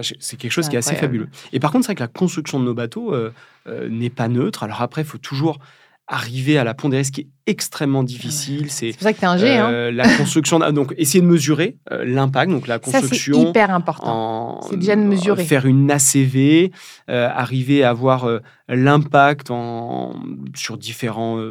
c'est 0.00 0.36
quelque 0.36 0.52
chose 0.52 0.68
qui 0.68 0.76
est 0.76 0.78
assez 0.78 0.94
fabuleux. 0.94 1.28
Et 1.52 1.60
par 1.60 1.70
contre, 1.70 1.84
c'est 1.84 1.88
vrai 1.88 1.96
que 1.96 2.02
la 2.02 2.08
construction 2.08 2.58
de 2.58 2.64
nos 2.64 2.74
bateaux 2.74 3.14
euh, 3.14 3.32
euh, 3.66 3.88
n'est 3.88 4.10
pas 4.10 4.28
neutre. 4.28 4.62
Alors 4.62 4.80
après, 4.80 5.02
il 5.02 5.06
faut 5.06 5.18
toujours 5.18 5.58
arriver 6.08 6.58
à 6.58 6.64
la 6.64 6.74
pondérer, 6.74 7.04
ce 7.04 7.12
qui 7.12 7.22
est 7.22 7.28
extrêmement 7.46 8.02
difficile. 8.02 8.70
C'est 8.70 8.92
pour 8.92 9.02
ça 9.02 9.12
que 9.12 9.18
tu 9.18 9.24
es 9.24 9.28
un 9.28 9.36
G. 9.36 9.56
Hein. 9.56 9.70
Euh, 9.70 9.90
la 9.90 10.08
construction, 10.16 10.58
donc 10.72 10.94
essayer 10.96 11.20
de 11.20 11.26
mesurer 11.26 11.76
l'impact, 11.90 12.50
donc 12.50 12.66
la 12.66 12.78
construction. 12.78 13.42
c'est 13.42 13.48
hyper 13.48 13.70
important. 13.70 14.60
C'est 14.68 14.76
déjà 14.76 14.96
de 14.96 15.02
mesurer. 15.02 15.44
Faire 15.44 15.66
une 15.66 15.90
ACV, 15.90 16.70
arriver 17.08 17.84
à 17.84 17.90
avoir 17.90 18.28
l'impact 18.68 19.48
sur 20.54 20.78
différents 20.78 21.42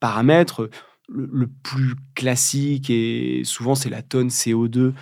paramètres. 0.00 0.68
Le, 1.10 1.26
le, 1.32 1.48
plus 1.62 1.94
classique, 2.14 2.90
et 2.90 3.40
souvent 3.44 3.74
c'est 3.74 3.88
la 3.88 4.02
tonne 4.02 4.28
CO2, 4.28 4.92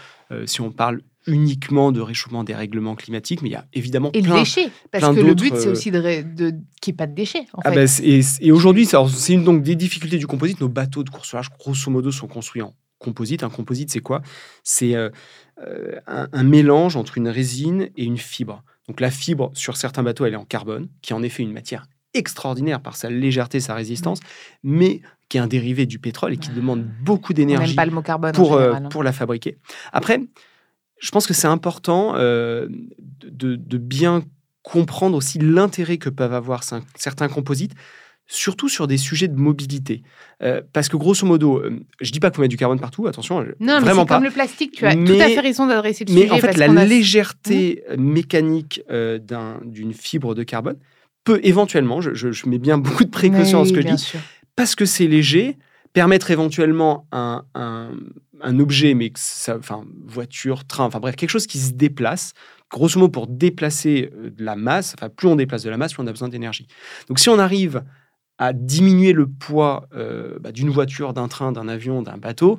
si 0.45 0.61
on 0.61 0.71
parle 0.71 1.01
uniquement 1.27 1.93
de 1.93 2.01
réchauffement 2.01 2.45
des 2.45 2.55
règlements 2.55 2.95
climatiques, 2.95 3.43
mais 3.43 3.49
il 3.49 3.53
y 3.53 3.57
a 3.57 3.67
évidemment 3.73 4.11
et 4.13 4.23
plein, 4.23 4.35
le 4.35 4.41
déchet, 4.41 4.71
parce 4.91 5.15
que 5.15 5.21
le 5.21 5.35
but 5.35 5.55
c'est 5.57 5.69
euh, 5.69 5.73
aussi 5.73 5.91
de, 5.91 6.01
de 6.01 6.55
qu'il 6.81 6.93
n'y 6.93 6.95
ait 6.95 6.97
pas 6.97 7.07
de 7.07 7.15
déchets. 7.15 7.47
En 7.53 7.61
ah 7.65 7.73
fait. 7.73 7.87
Bah, 7.87 7.93
et, 8.03 8.21
et 8.41 8.53
aujourd'hui, 8.53 8.87
c'est 8.87 9.33
une 9.33 9.45
donc 9.45 9.63
des 9.63 9.75
difficultés 9.75 10.19
du 10.19 10.27
composite. 10.27 10.61
Nos 10.61 10.69
bateaux 10.69 11.03
de 11.03 11.11
course 11.11 11.35
grosso 11.59 11.91
modo, 11.91 12.11
sont 12.13 12.29
construits 12.29 12.63
en 12.63 12.75
composite. 12.99 13.43
Un 13.43 13.51
composite, 13.51 13.91
c'est 13.91 14.01
quoi? 14.01 14.23
C'est 14.63 14.95
euh, 14.95 15.11
euh, 15.67 15.99
un, 16.07 16.43
mélange 16.45 16.97
entre 16.97 17.19
une 17.19 17.29
résine 17.29 17.91
et 17.97 18.05
une 18.05 18.19
fibre. 18.19 18.63
Donc 18.89 19.01
la 19.01 19.11
fibre, 19.11 19.51
sur 19.55 19.77
certains 19.77 20.03
bateaux, 20.03 20.27
elle 20.27 20.35
est 20.35 20.37
en 20.37 20.45
carbone, 20.45 20.89
qui 21.03 21.13
est 21.13 21.17
en 21.17 21.23
effet 21.23 21.43
une 21.43 21.53
matière 21.53 21.87
extraordinaire 22.15 22.81
par 22.81 22.97
sa 22.97 23.11
légèreté, 23.11 23.61
sa 23.61 23.75
résistance, 23.75 24.21
mais 24.63 25.01
qui 25.29 25.39
est 25.39 25.41
un 25.41 25.49
dérivé 25.49 25.87
du 25.87 25.99
pétrole 25.99 26.33
et 26.33 26.37
qui 26.37 26.51
demande 26.51 26.87
beaucoup 27.03 27.35
d'énergie 27.35 27.77
pour, 28.33 28.59
hein. 28.59 28.83
pour 28.91 29.03
la 29.03 29.13
fabriquer. 29.13 29.59
Après, 29.93 30.21
je 30.99 31.11
pense 31.11 31.27
que 31.27 31.35
c'est 31.35 31.47
important 31.47 32.15
de, 32.15 32.69
de, 33.31 33.79
bien 33.79 34.23
comprendre 34.63 35.17
aussi 35.17 35.39
l'intérêt 35.39 35.99
que 35.99 36.09
peuvent 36.09 36.33
avoir 36.33 36.63
certains 36.97 37.29
composites 37.29 37.75
surtout 38.27 38.69
sur 38.69 38.87
des 38.87 38.97
sujets 38.97 39.29
de 39.29 39.37
mobilité. 39.37 40.03
Euh, 40.43 40.61
parce 40.73 40.89
que 40.89 40.97
grosso 40.97 41.27
modo, 41.27 41.59
euh, 41.59 41.81
je 42.01 42.11
dis 42.11 42.21
pas 42.21 42.31
faut 42.33 42.41
mettre 42.41 42.51
du 42.51 42.57
carbone 42.57 42.81
partout, 42.81 43.07
attention, 43.07 43.45
non, 43.61 43.81
vraiment 43.81 44.03
mais 44.03 44.07
pas. 44.07 44.15
comme 44.17 44.25
le 44.25 44.31
plastique, 44.31 44.73
tu 44.73 44.87
as 44.87 44.95
tout 44.95 45.13
à 45.13 45.29
fait 45.29 45.41
raison 45.41 45.67
d'adresser 45.67 46.05
le 46.05 46.13
mais 46.13 46.23
sujet. 46.23 46.33
Mais 46.33 46.37
en 46.37 46.41
fait, 46.41 46.57
la 46.57 46.85
légèreté 46.85 47.85
mmh. 47.89 48.03
mécanique 48.03 48.83
euh, 48.91 49.19
d'une 49.65 49.93
fibre 49.93 50.35
de 50.35 50.43
carbone 50.43 50.77
peut 51.25 51.41
éventuellement, 51.43 52.01
je, 52.01 52.49
mets 52.49 52.59
bien 52.59 52.79
beaucoup 52.79 53.05
de 53.05 53.11
précautions 53.11 53.59
dans 53.59 53.65
ce 53.65 53.73
que 53.73 53.81
je 53.81 53.89
dis, 53.89 54.13
parce 54.57 54.75
que 54.75 54.85
c'est 54.85 55.07
léger, 55.07 55.57
permettre 55.93 56.31
éventuellement 56.31 57.07
un, 57.13 57.45
un, 57.55 57.91
un 58.43 58.59
objet, 58.59 58.95
mais 58.95 59.13
ça, 59.17 59.57
enfin, 59.59 59.85
voiture, 60.05 60.67
train, 60.67 60.85
enfin 60.85 61.01
bref, 61.01 61.17
quelque 61.17 61.31
chose 61.31 61.47
qui 61.47 61.59
se 61.59 61.73
déplace, 61.73 62.33
grosso 62.71 62.99
modo 62.99 63.11
pour 63.11 63.27
déplacer 63.27 64.11
de 64.15 64.45
la 64.45 64.57
masse, 64.57 64.95
enfin 64.97 65.09
plus 65.09 65.29
on 65.29 65.37
déplace 65.37 65.63
de 65.63 65.71
la 65.71 65.77
masse, 65.77 65.95
plus 65.95 66.03
on 66.03 66.07
a 66.07 66.13
besoin 66.13 66.29
d'énergie. 66.29 66.67
Donc 67.09 67.19
si 67.19 67.29
on 67.29 67.39
arrive 67.39 67.83
à 68.39 68.53
diminuer 68.53 69.13
le 69.13 69.27
poids 69.27 69.89
euh, 69.95 70.39
bah, 70.41 70.53
d'une 70.53 70.69
voiture, 70.69 71.15
d'un 71.15 71.29
train, 71.29 71.53
d'un 71.53 71.69
avion, 71.69 72.03
d'un 72.03 72.19
bateau, 72.19 72.59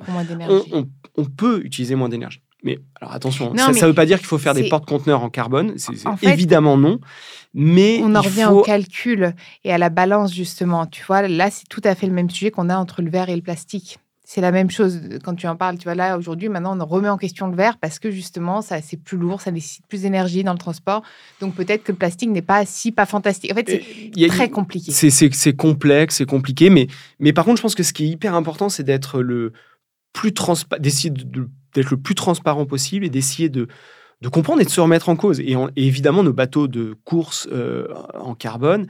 on, 1.16 1.24
peut 1.24 1.60
utiliser 1.64 1.94
moins 1.94 2.08
d'énergie. 2.08 2.42
Mais 2.64 2.80
alors 3.00 3.14
attention, 3.14 3.54
ça 3.56 3.70
ne 3.70 3.86
veut 3.86 3.94
pas 3.94 4.06
dire 4.06 4.18
qu'il 4.18 4.26
faut 4.26 4.38
faire 4.38 4.54
des 4.54 4.68
porte-conteneurs 4.68 5.22
en 5.22 5.30
carbone, 5.30 5.74
c'est 5.76 5.94
évidemment 6.22 6.76
non. 6.76 6.98
Mais 7.54 8.00
on 8.02 8.14
en 8.14 8.20
revient 8.20 8.48
au 8.50 8.62
calcul 8.62 9.34
et 9.64 9.72
à 9.72 9.78
la 9.78 9.88
balance 9.88 10.34
justement. 10.34 10.86
Tu 10.86 11.02
vois, 11.04 11.26
là 11.28 11.50
c'est 11.50 11.68
tout 11.68 11.80
à 11.84 11.94
fait 11.94 12.06
le 12.06 12.12
même 12.12 12.28
sujet 12.28 12.50
qu'on 12.50 12.68
a 12.68 12.76
entre 12.76 13.00
le 13.00 13.10
verre 13.10 13.28
et 13.28 13.36
le 13.36 13.42
plastique 13.42 13.98
c'est 14.30 14.42
la 14.42 14.52
même 14.52 14.70
chose 14.70 15.00
quand 15.24 15.34
tu 15.34 15.46
en 15.46 15.56
parles. 15.56 15.78
Tu 15.78 15.84
vois, 15.84 15.94
là, 15.94 16.18
aujourd'hui, 16.18 16.50
maintenant, 16.50 16.78
on 16.78 16.84
remet 16.84 17.08
en 17.08 17.16
question 17.16 17.48
le 17.48 17.56
verre 17.56 17.78
parce 17.78 17.98
que 17.98 18.10
justement, 18.10 18.60
ça, 18.60 18.82
c'est 18.82 18.98
plus 18.98 19.16
lourd, 19.16 19.40
ça 19.40 19.50
nécessite 19.50 19.86
plus 19.86 20.02
d'énergie 20.02 20.44
dans 20.44 20.52
le 20.52 20.58
transport. 20.58 21.02
Donc, 21.40 21.54
peut-être 21.54 21.82
que 21.82 21.92
le 21.92 21.96
plastique 21.96 22.28
n'est 22.28 22.42
pas 22.42 22.66
si 22.66 22.92
pas 22.92 23.06
fantastique. 23.06 23.50
En 23.50 23.54
fait, 23.54 23.82
c'est 24.14 24.28
très 24.28 24.50
compliqué. 24.50 24.92
C'est 24.92 25.56
complexe, 25.56 26.16
c'est 26.16 26.26
compliqué. 26.26 26.68
Mais, 26.68 26.88
mais 27.20 27.32
par 27.32 27.46
contre, 27.46 27.56
je 27.56 27.62
pense 27.62 27.74
que 27.74 27.82
ce 27.82 27.94
qui 27.94 28.04
est 28.04 28.08
hyper 28.08 28.34
important, 28.34 28.68
c'est 28.68 28.82
d'être 28.82 29.22
le 29.22 29.54
plus 30.12 30.34
d'essayer 30.78 31.08
d'être 31.08 31.90
le 31.90 31.96
plus 31.96 32.14
transparent 32.14 32.66
possible 32.66 33.06
et 33.06 33.10
d'essayer 33.10 33.48
de, 33.48 33.66
de 34.20 34.28
comprendre 34.28 34.60
et 34.60 34.66
de 34.66 34.70
se 34.70 34.82
remettre 34.82 35.08
en 35.08 35.16
cause. 35.16 35.40
Et, 35.40 35.56
évidemment, 35.76 36.22
nos 36.22 36.34
bateaux 36.34 36.68
de 36.68 36.94
course 37.04 37.48
euh, 37.50 37.88
en 38.12 38.34
carbone, 38.34 38.88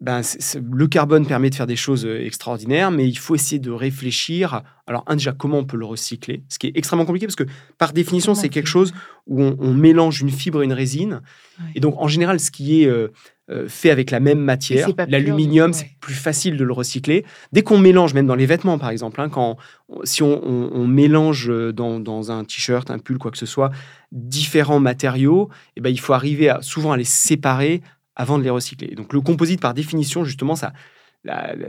ben, 0.00 0.20
le 0.72 0.86
carbone 0.88 1.26
permet 1.26 1.48
de 1.48 1.54
faire 1.54 1.66
des 1.66 1.76
choses 1.76 2.04
euh, 2.04 2.20
extraordinaires, 2.20 2.90
mais 2.90 3.08
il 3.08 3.16
faut 3.16 3.34
essayer 3.34 3.58
de 3.58 3.70
réfléchir. 3.70 4.62
Alors, 4.86 5.04
un, 5.06 5.16
déjà, 5.16 5.32
comment 5.32 5.58
on 5.58 5.64
peut 5.64 5.78
le 5.78 5.86
recycler? 5.86 6.44
Ce 6.50 6.58
qui 6.58 6.66
est 6.66 6.72
extrêmement 6.74 7.06
compliqué 7.06 7.26
parce 7.26 7.36
que, 7.36 7.46
par 7.78 7.94
définition, 7.94 8.34
c'est 8.34 8.50
quelque 8.50 8.68
chose 8.68 8.92
où 9.26 9.42
on, 9.42 9.72
mélange 9.72 10.20
une 10.20 10.30
fibre 10.30 10.60
et 10.60 10.66
une 10.66 10.74
résine. 10.74 11.22
Et 11.74 11.80
donc, 11.80 11.94
en 11.98 12.08
général, 12.08 12.38
ce 12.40 12.50
qui 12.50 12.82
est 12.82 12.86
euh, 12.86 13.08
euh, 13.50 13.68
fait 13.68 13.90
avec 13.90 14.10
la 14.10 14.20
même 14.20 14.38
matière, 14.38 14.88
l'aluminium, 15.08 15.72
c'est 15.72 15.90
plus 16.00 16.14
facile 16.14 16.58
de 16.58 16.64
le 16.64 16.72
recycler. 16.74 17.24
Dès 17.52 17.62
qu'on 17.62 17.78
mélange, 17.78 18.12
même 18.12 18.26
dans 18.26 18.34
les 18.34 18.46
vêtements, 18.46 18.78
par 18.78 18.90
exemple, 18.90 19.20
hein, 19.20 19.30
quand, 19.30 19.56
si 20.04 20.22
on, 20.22 20.86
mélange 20.86 21.50
dans, 21.72 22.30
un 22.30 22.44
t-shirt, 22.44 22.90
un 22.90 22.98
pull, 22.98 23.16
quoi 23.16 23.30
que 23.30 23.38
ce 23.38 23.46
soit, 23.46 23.70
différents 24.12 24.78
matériaux, 24.78 25.48
eh 25.76 25.80
ben, 25.80 25.88
il 25.88 26.00
faut 26.00 26.12
arriver 26.12 26.50
à, 26.50 26.60
souvent 26.60 26.92
à 26.92 26.96
les 26.98 27.04
séparer 27.04 27.80
avant 28.16 28.38
de 28.38 28.42
les 28.42 28.50
recycler. 28.50 28.94
Donc 28.94 29.12
le 29.12 29.20
composite, 29.20 29.60
par 29.60 29.74
définition, 29.74 30.24
justement, 30.24 30.56
ça, 30.56 30.72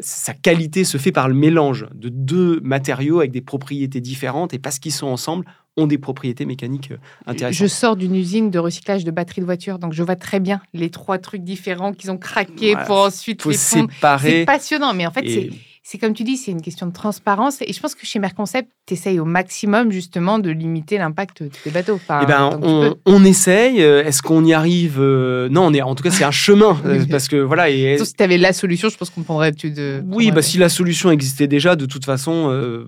sa 0.02 0.34
qualité 0.34 0.84
se 0.84 0.98
fait 0.98 1.12
par 1.12 1.28
le 1.28 1.34
mélange 1.34 1.88
de 1.94 2.10
deux 2.10 2.60
matériaux 2.62 3.20
avec 3.20 3.32
des 3.32 3.42
propriétés 3.42 4.02
différentes 4.02 4.54
et 4.54 4.60
parce 4.60 4.80
qu'ils 4.80 4.94
sont 4.94 5.08
ensemble, 5.08 5.46
ont 5.76 5.88
des 5.88 5.98
propriétés 5.98 6.46
mécaniques 6.46 6.92
euh, 6.92 6.98
intéressantes. 7.28 7.60
Je 7.60 7.68
sors 7.68 7.96
d'une 7.96 8.16
usine 8.16 8.50
de 8.50 8.58
recyclage 8.58 9.04
de 9.04 9.12
batteries 9.12 9.42
de 9.42 9.46
voitures, 9.46 9.78
donc 9.78 9.94
je 9.94 10.02
vois 10.02 10.16
très 10.16 10.40
bien 10.40 10.60
les 10.74 10.90
trois 10.90 11.20
trucs 11.20 11.44
différents 11.44 11.94
qu'ils 11.94 12.10
ont 12.10 12.18
craqués 12.18 12.76
pour 12.88 12.98
ensuite 12.98 13.46
les 13.46 13.54
séparer. 13.54 14.40
C'est 14.40 14.46
passionnant, 14.46 14.94
mais 14.94 15.06
en 15.06 15.12
fait, 15.12 15.28
c'est 15.28 15.50
c'est 15.90 16.00
comme 16.00 16.14
tu 16.14 16.26
dis, 16.26 16.36
c'est 16.36 16.52
une 16.52 16.62
question 16.62 16.86
de 16.86 16.92
transparence. 16.92 17.62
Et 17.62 17.72
je 17.72 17.80
pense 17.80 17.96
que 17.96 18.06
chez 18.06 18.20
Merconcept, 18.20 18.70
tu 18.86 18.94
essayes 18.94 19.22
au 19.22 19.26
maximum 19.26 19.90
justement 19.90 20.38
de 20.38 20.50
limiter 20.50 20.98
l'impact 20.98 21.44
des 21.64 21.72
bateaux. 21.72 21.98
eh 22.10 22.26
ben, 22.26 22.60
on, 23.06 23.24
essaye. 23.24 23.82
Euh, 23.82 24.04
est-ce 24.04 24.22
qu'on 24.22 24.44
y 24.44 24.52
arrive 24.52 24.98
euh, 25.00 25.48
Non, 25.48 25.68
on 25.68 25.74
est, 25.74 25.82
en 25.82 25.96
tout 25.96 26.04
cas, 26.04 26.12
c'est 26.12 26.26
un 26.26 26.32
chemin. 26.32 26.78
Euh, 26.88 27.06
parce 27.10 27.30
que 27.30 27.38
voilà. 27.38 27.70
Et... 27.70 27.98
si 27.98 28.14
tu 28.14 28.24
avais 28.24 28.38
la 28.38 28.52
solution, 28.52 28.90
je 28.90 28.98
pense 28.98 29.10
qu'on 29.10 29.24
prendrait. 29.24 29.54
Tu 29.54 29.72
de, 29.72 30.04
oui, 30.08 30.32
bah, 30.32 30.42
si 30.42 30.58
la 30.58 30.68
solution 30.68 31.10
existait 31.10 31.48
déjà, 31.48 31.78
de 31.78 31.86
toute 31.86 32.04
façon. 32.04 32.86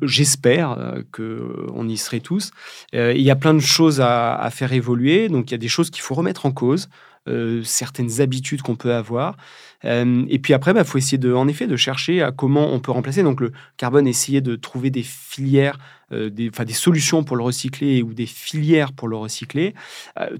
J'espère 0.00 0.78
qu'on 1.12 1.88
y 1.88 1.96
serait 1.98 2.20
tous. 2.20 2.50
Il 2.94 3.20
y 3.20 3.30
a 3.30 3.36
plein 3.36 3.52
de 3.52 3.60
choses 3.60 4.00
à, 4.00 4.34
à 4.36 4.48
faire 4.48 4.72
évoluer, 4.72 5.28
donc 5.28 5.50
il 5.50 5.52
y 5.52 5.54
a 5.54 5.58
des 5.58 5.68
choses 5.68 5.90
qu'il 5.90 6.00
faut 6.00 6.14
remettre 6.14 6.46
en 6.46 6.50
cause. 6.50 6.88
Euh, 7.28 7.62
certaines 7.64 8.20
habitudes 8.20 8.62
qu'on 8.62 8.76
peut 8.76 8.94
avoir. 8.94 9.36
Euh, 9.84 10.24
et 10.28 10.38
puis 10.38 10.54
après, 10.54 10.70
il 10.70 10.74
bah, 10.74 10.84
faut 10.84 10.98
essayer 10.98 11.18
de, 11.18 11.32
en 11.32 11.48
effet 11.48 11.66
de 11.66 11.76
chercher 11.76 12.22
à 12.22 12.32
comment 12.32 12.72
on 12.72 12.80
peut 12.80 12.92
remplacer. 12.92 13.22
Donc 13.22 13.40
le 13.40 13.52
carbone, 13.76 14.06
essayer 14.06 14.40
de 14.40 14.56
trouver 14.56 14.90
des 14.90 15.02
filières, 15.02 15.78
des, 16.10 16.50
des 16.50 16.72
solutions 16.72 17.24
pour 17.24 17.36
le 17.36 17.42
recycler 17.42 18.02
ou 18.02 18.14
des 18.14 18.26
filières 18.26 18.92
pour 18.92 19.08
le 19.08 19.16
recycler. 19.16 19.74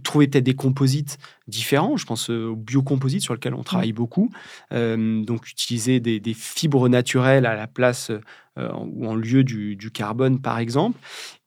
trouver 0.03 0.29
peut-être 0.29 0.45
des 0.45 0.55
composites 0.55 1.19
différents. 1.49 1.97
Je 1.97 2.07
pense 2.07 2.31
aux 2.31 2.57
biocomposites 2.57 3.23
sur 3.23 3.35
lesquels 3.35 3.55
on 3.55 3.63
travaille 3.63 3.93
beaucoup. 3.93 4.31
donc 4.71 5.49
utiliser 5.49 6.01
des, 6.01 6.21
des, 6.21 6.35
fibres 6.35 6.89
naturelles 6.89 7.47
à 7.47 7.55
la 7.57 7.67
place 7.67 8.13
ou 8.57 9.07
en 9.07 9.15
lieu 9.15 9.45
du, 9.45 9.77
du, 9.77 9.91
carbone, 9.91 10.41
par 10.41 10.59
exemple. 10.59 10.99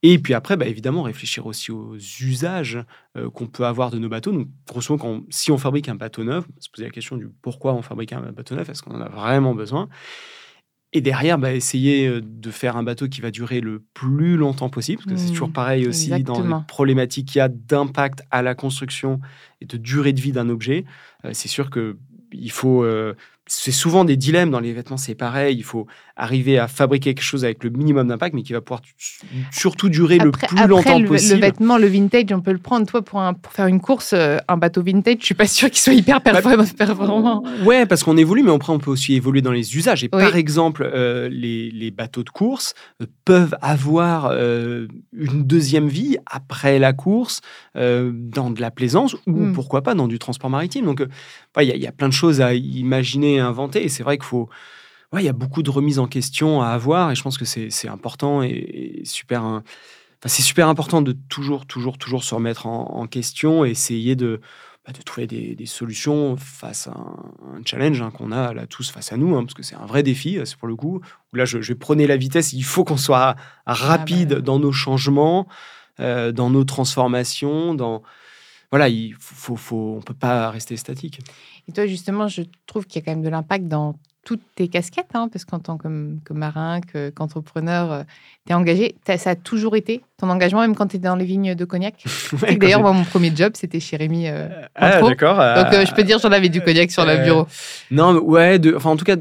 Et 0.01 0.17
puis 0.17 0.33
après, 0.33 0.55
bah, 0.55 0.65
évidemment, 0.65 1.03
réfléchir 1.03 1.45
aussi 1.45 1.71
aux 1.71 1.95
usages 1.95 2.79
euh, 3.17 3.29
qu'on 3.29 3.47
peut 3.47 3.65
avoir 3.65 3.91
de 3.91 3.99
nos 3.99 4.07
bateaux. 4.07 4.31
Donc, 4.31 4.47
grosso 4.67 4.93
modo, 4.93 5.03
quand, 5.03 5.23
si 5.29 5.51
on 5.51 5.57
fabrique 5.57 5.89
un 5.89 5.95
bateau 5.95 6.23
neuf, 6.23 6.45
on 6.47 6.61
se 6.61 6.69
poser 6.69 6.85
la 6.85 6.91
question 6.91 7.17
du 7.17 7.27
pourquoi 7.41 7.73
on 7.73 7.81
fabrique 7.81 8.13
un 8.13 8.31
bateau 8.31 8.55
neuf, 8.55 8.69
est-ce 8.69 8.81
qu'on 8.81 8.95
en 8.95 9.01
a 9.01 9.09
vraiment 9.09 9.53
besoin? 9.53 9.89
Et 10.91 11.01
derrière, 11.01 11.37
bah, 11.37 11.53
essayer 11.53 12.07
euh, 12.07 12.21
de 12.23 12.49
faire 12.49 12.75
un 12.75 12.83
bateau 12.83 13.07
qui 13.07 13.21
va 13.21 13.29
durer 13.29 13.61
le 13.61 13.83
plus 13.93 14.37
longtemps 14.37 14.69
possible, 14.69 15.03
parce 15.03 15.13
que 15.13 15.19
c'est 15.19 15.31
toujours 15.31 15.49
mmh, 15.49 15.53
pareil 15.53 15.87
aussi 15.87 16.09
dans 16.23 16.41
les 16.41 16.63
problématiques 16.67 17.27
qu'il 17.27 17.39
y 17.39 17.41
a 17.41 17.49
d'impact 17.49 18.23
à 18.31 18.41
la 18.41 18.55
construction 18.55 19.19
et 19.61 19.65
de 19.65 19.77
durée 19.77 20.13
de 20.13 20.21
vie 20.21 20.31
d'un 20.31 20.49
objet. 20.49 20.85
Euh, 21.25 21.29
c'est 21.33 21.47
sûr 21.47 21.69
qu'il 21.69 22.51
faut 22.51 22.83
c'est 23.49 23.71
souvent 23.71 24.05
des 24.05 24.15
dilemmes 24.15 24.51
dans 24.51 24.59
les 24.59 24.73
vêtements, 24.73 24.97
c'est 24.97 25.15
pareil. 25.15 25.57
Il 25.57 25.63
faut 25.63 25.87
arriver 26.15 26.59
à 26.59 26.67
fabriquer 26.67 27.15
quelque 27.15 27.23
chose 27.23 27.43
avec 27.43 27.63
le 27.63 27.71
minimum 27.71 28.07
d'impact, 28.07 28.35
mais 28.35 28.43
qui 28.43 28.53
va 28.53 28.61
pouvoir 28.61 28.81
surtout 29.51 29.89
durer 29.89 30.19
le 30.19 30.31
plus 30.31 30.67
longtemps 30.67 30.99
le, 30.99 31.07
possible. 31.07 31.35
Le 31.35 31.41
vêtement, 31.41 31.77
le 31.77 31.87
vintage, 31.87 32.25
on 32.31 32.41
peut 32.41 32.51
le 32.51 32.59
prendre. 32.59 32.85
Toi, 32.85 33.01
pour, 33.01 33.21
pour 33.41 33.51
faire 33.51 33.65
une 33.65 33.81
course, 33.81 34.13
euh, 34.13 34.37
un 34.47 34.57
bateau 34.57 34.83
vintage, 34.83 35.17
je 35.21 35.25
suis 35.25 35.35
pas 35.35 35.47
sûr 35.47 35.69
qu'il 35.71 35.79
soit 35.79 35.93
hyper 35.93 36.21
bah, 36.21 36.41
performant. 36.77 37.43
ouais, 37.65 37.85
parce 37.87 38.03
qu'on 38.03 38.17
évolue, 38.17 38.43
mais 38.43 38.51
après, 38.51 38.71
on 38.71 38.79
peut 38.79 38.91
aussi 38.91 39.15
évoluer 39.15 39.41
dans 39.41 39.51
les 39.51 39.75
usages. 39.75 40.03
Et 40.03 40.09
par 40.09 40.35
exemple, 40.35 40.87
euh, 40.93 41.27
les, 41.31 41.71
les, 41.71 41.89
bateaux 41.89 42.23
de 42.23 42.29
course 42.29 42.75
euh, 43.01 43.07
peuvent 43.25 43.55
avoir 43.61 44.31
une 44.31 45.43
deuxième 45.43 45.87
vie 45.87 46.17
après 46.27 46.77
la 46.77 46.93
course 46.93 47.41
dans 47.75 48.51
de 48.51 48.61
la 48.61 48.71
plaisance 48.71 49.15
ou 49.25 49.31
hmm. 49.31 49.53
pourquoi 49.53 49.81
pas 49.81 49.95
dans 49.95 50.07
du 50.07 50.19
transport 50.19 50.49
maritime. 50.49 50.85
Donc, 50.85 51.03
il 51.59 51.63
y, 51.63 51.79
y, 51.79 51.87
a 51.87 51.91
plein 51.91 52.07
de 52.07 52.13
choses 52.13 52.41
à 52.41 52.53
imaginer 52.53 53.38
inventé. 53.39 53.83
Et 53.83 53.89
c'est 53.89 54.03
vrai 54.03 54.17
qu'il 54.17 54.25
faut. 54.25 54.49
Ouais, 55.11 55.23
il 55.23 55.25
y 55.25 55.29
a 55.29 55.33
beaucoup 55.33 55.63
de 55.63 55.69
remises 55.69 55.97
en 55.97 56.07
question 56.07 56.61
à 56.61 56.67
avoir 56.67 57.11
et 57.11 57.15
je 57.15 57.23
pense 57.23 57.37
que 57.37 57.45
c'est 57.45 57.87
important 57.87 58.43
et, 58.43 59.01
super. 59.05 59.43
Enfin, 59.43 59.63
c'est 60.25 60.43
super 60.43 60.67
important 60.67 61.01
de 61.01 61.13
toujours, 61.29 61.65
toujours, 61.65 61.97
toujours 61.97 62.23
se 62.23 62.35
remettre 62.35 62.67
en, 62.67 63.07
question 63.07 63.65
et 63.65 63.71
essayer 63.71 64.15
de, 64.15 64.39
bah, 64.85 64.91
de 64.91 65.01
trouver 65.01 65.25
des, 65.25 65.65
solutions 65.65 66.35
face 66.37 66.87
à 66.87 66.91
un, 66.91 67.61
challenge 67.65 68.01
hein, 68.01 68.11
qu'on 68.11 68.31
a 68.31 68.53
là 68.53 68.67
tous 68.67 68.91
face 68.91 69.11
à 69.11 69.17
nous, 69.17 69.35
hein, 69.35 69.43
parce 69.43 69.55
que 69.55 69.63
c'est 69.63 69.75
un 69.75 69.85
vrai 69.85 70.03
défi, 70.03 70.37
c'est 70.45 70.57
pour 70.57 70.67
le 70.67 70.75
coup. 70.75 71.01
Où 71.33 71.35
là, 71.35 71.45
je, 71.45 71.61
je 71.61 71.73
vais 71.73 72.05
la 72.05 72.17
vitesse. 72.17 72.53
Il 72.53 72.63
faut 72.63 72.83
qu'on 72.83 72.97
soit 72.97 73.35
rapide 73.65 74.33
ah 74.33 74.35
bah 74.35 74.41
dans 74.41 74.59
nos 74.59 74.73
changements, 74.73 75.47
euh, 75.99 76.31
dans 76.31 76.51
nos 76.51 76.65
transformations, 76.65 77.73
dans 77.73 78.03
voilà, 78.71 78.87
il 78.87 79.15
faut, 79.19 79.55
faut, 79.55 79.95
on 79.97 80.01
peut 80.01 80.13
pas 80.13 80.51
rester 80.51 80.77
statique. 80.77 81.19
Et 81.67 81.71
toi, 81.71 81.87
justement, 81.87 82.27
je 82.27 82.43
trouve 82.67 82.85
qu'il 82.85 83.01
y 83.01 83.03
a 83.03 83.05
quand 83.05 83.11
même 83.11 83.23
de 83.23 83.29
l'impact 83.29 83.67
dans 83.67 83.95
toutes 84.23 84.41
tes 84.53 84.67
casquettes, 84.67 85.15
hein, 85.15 85.27
parce 85.31 85.43
qu'en 85.43 85.59
tant 85.59 85.77
que, 85.77 85.87
marin, 86.33 86.81
qu'entrepreneur, 87.15 87.91
euh, 87.91 88.03
tu 88.45 88.51
es 88.51 88.55
engagé. 88.55 88.95
ça 89.17 89.31
a 89.31 89.35
toujours 89.35 89.75
été 89.75 90.01
ton 90.17 90.29
engagement, 90.29 90.61
même 90.61 90.75
quand 90.75 90.85
tu 90.85 90.97
étais 90.97 91.07
dans 91.07 91.15
les 91.15 91.25
vignes 91.25 91.55
de 91.55 91.65
cognac. 91.65 92.03
D'ailleurs, 92.59 92.81
moi, 92.81 92.91
mon 92.91 93.05
premier 93.05 93.35
job, 93.35 93.53
c'était 93.55 93.79
chez 93.79 93.97
Rémi. 93.97 94.27
Euh, 94.27 94.49
ah, 94.75 95.01
d'accord. 95.01 95.37
Donc, 95.37 95.73
euh, 95.73 95.85
je 95.85 95.93
peux 95.95 96.03
dire, 96.03 96.19
j'en 96.19 96.31
avais 96.31 96.49
du 96.49 96.61
cognac 96.61 96.91
sur 96.91 97.05
le 97.05 97.23
bureau. 97.23 97.47
Non, 97.89 98.19
ouais, 98.19 98.59
de, 98.59 98.75
enfin, 98.75 98.91
en 98.91 98.97
tout 98.97 99.05
cas, 99.05 99.15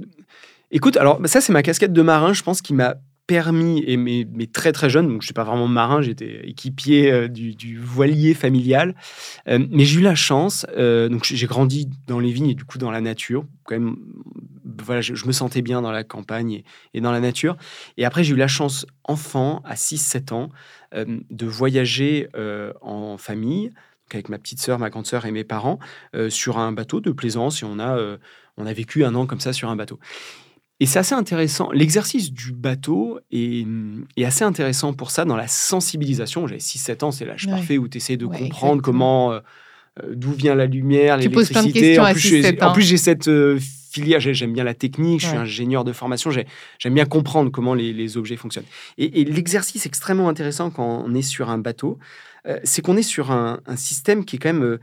écoute, 0.70 0.98
alors, 0.98 1.20
ça, 1.24 1.40
c'est 1.40 1.52
ma 1.54 1.62
casquette 1.62 1.94
de 1.94 2.02
marin, 2.02 2.34
je 2.34 2.42
pense, 2.42 2.60
qui 2.60 2.74
m'a 2.74 2.96
permis, 3.28 3.84
et 3.86 3.98
mais, 3.98 4.24
très 4.46 4.72
très 4.72 4.88
jeune, 4.88 5.04
donc 5.04 5.12
je 5.12 5.18
ne 5.18 5.24
suis 5.26 5.34
pas 5.34 5.44
vraiment 5.44 5.68
marin, 5.68 6.00
j'étais 6.00 6.48
équipier 6.48 7.12
euh, 7.12 7.28
du, 7.28 7.78
voilier 7.78 8.32
familial, 8.32 8.96
euh, 9.48 9.64
mais 9.70 9.84
j'ai 9.84 10.00
eu 10.00 10.02
la 10.02 10.14
chance, 10.14 10.66
euh, 10.76 11.10
donc 11.10 11.24
j'ai 11.24 11.46
grandi 11.46 11.90
dans 12.06 12.18
les 12.18 12.32
vignes 12.32 12.48
et 12.48 12.54
du 12.54 12.64
coup 12.64 12.78
dans 12.78 12.90
la 12.90 13.02
nature, 13.02 13.44
quand 13.64 13.78
même 13.78 13.96
voilà, 14.82 15.02
je, 15.02 15.26
me 15.26 15.32
sentais 15.32 15.60
bien 15.60 15.82
dans 15.82 15.92
la 15.92 16.04
campagne 16.04 16.62
et, 16.94 17.00
dans 17.00 17.12
la 17.12 17.20
nature. 17.20 17.56
Et 17.96 18.04
après, 18.04 18.22
j'ai 18.22 18.32
eu 18.32 18.36
la 18.36 18.48
chance, 18.48 18.86
enfant, 19.04 19.60
à 19.64 19.74
6-7 19.74 20.32
ans, 20.32 20.50
de 20.94 21.46
voyager 21.46 22.28
en 22.80 23.18
famille 23.18 23.72
avec 24.12 24.28
ma 24.28 24.38
petite 24.38 24.60
sœur, 24.60 24.78
ma 24.78 24.88
grande 24.88 25.06
sœur 25.06 25.26
et 25.26 25.32
mes 25.32 25.42
parents 25.42 25.78
sur 26.28 26.58
un 26.58 26.70
bateau 26.70 27.00
de 27.00 27.10
plaisance 27.10 27.62
et 27.62 27.66
on 27.66 27.80
a, 27.80 27.98
on 28.56 28.66
a 28.66 28.72
vécu 28.72 29.04
un 29.04 29.14
an 29.16 29.26
comme 29.26 29.40
ça 29.40 29.52
sur 29.52 29.68
un 29.68 29.74
bateau. 29.74 29.98
Et 30.80 30.86
c'est 30.86 31.00
assez 31.00 31.14
intéressant. 31.14 31.70
L'exercice 31.72 32.32
du 32.32 32.52
bateau 32.52 33.18
est, 33.32 33.66
assez 34.24 34.44
intéressant 34.44 34.92
pour 34.92 35.10
ça 35.10 35.24
dans 35.24 35.36
la 35.36 35.48
sensibilisation. 35.48 36.46
J'avais 36.46 36.60
6-7 36.60 37.04
ans, 37.04 37.10
c'est 37.10 37.24
l'âge 37.24 37.48
parfait 37.48 37.78
où 37.78 37.88
tu 37.88 37.98
essaies 37.98 38.16
de 38.16 38.26
comprendre 38.26 38.80
comment, 38.80 39.32
euh, 39.32 39.40
euh, 40.02 40.14
d'où 40.14 40.32
vient 40.32 40.54
la 40.54 40.66
lumière, 40.66 41.16
l'électricité. 41.16 41.98
En, 41.98 42.04
en, 42.04 42.72
plus, 42.72 42.82
j'ai 42.82 42.96
cette 42.96 43.26
euh, 43.26 43.58
filière, 43.90 44.20
j'aime 44.20 44.52
bien 44.52 44.62
la 44.62 44.74
technique, 44.74 45.20
je 45.20 45.26
suis 45.26 45.36
ingénieur 45.36 45.82
de 45.82 45.92
formation, 45.92 46.30
j'aime 46.30 46.94
bien 46.94 47.06
comprendre 47.06 47.50
comment 47.50 47.74
les, 47.74 48.16
objets 48.16 48.36
fonctionnent. 48.36 48.66
Et, 48.98 49.24
l'exercice 49.24 49.84
extrêmement 49.84 50.28
intéressant 50.28 50.70
quand 50.70 51.02
on 51.04 51.12
est 51.12 51.22
sur 51.22 51.50
un 51.50 51.58
bateau, 51.58 51.98
c'est 52.62 52.82
qu'on 52.82 52.96
est 52.96 53.02
sur 53.02 53.32
un, 53.32 53.60
un, 53.66 53.76
système 53.76 54.24
qui 54.24 54.36
est 54.36 54.38
quand 54.38 54.52
même 54.52 54.78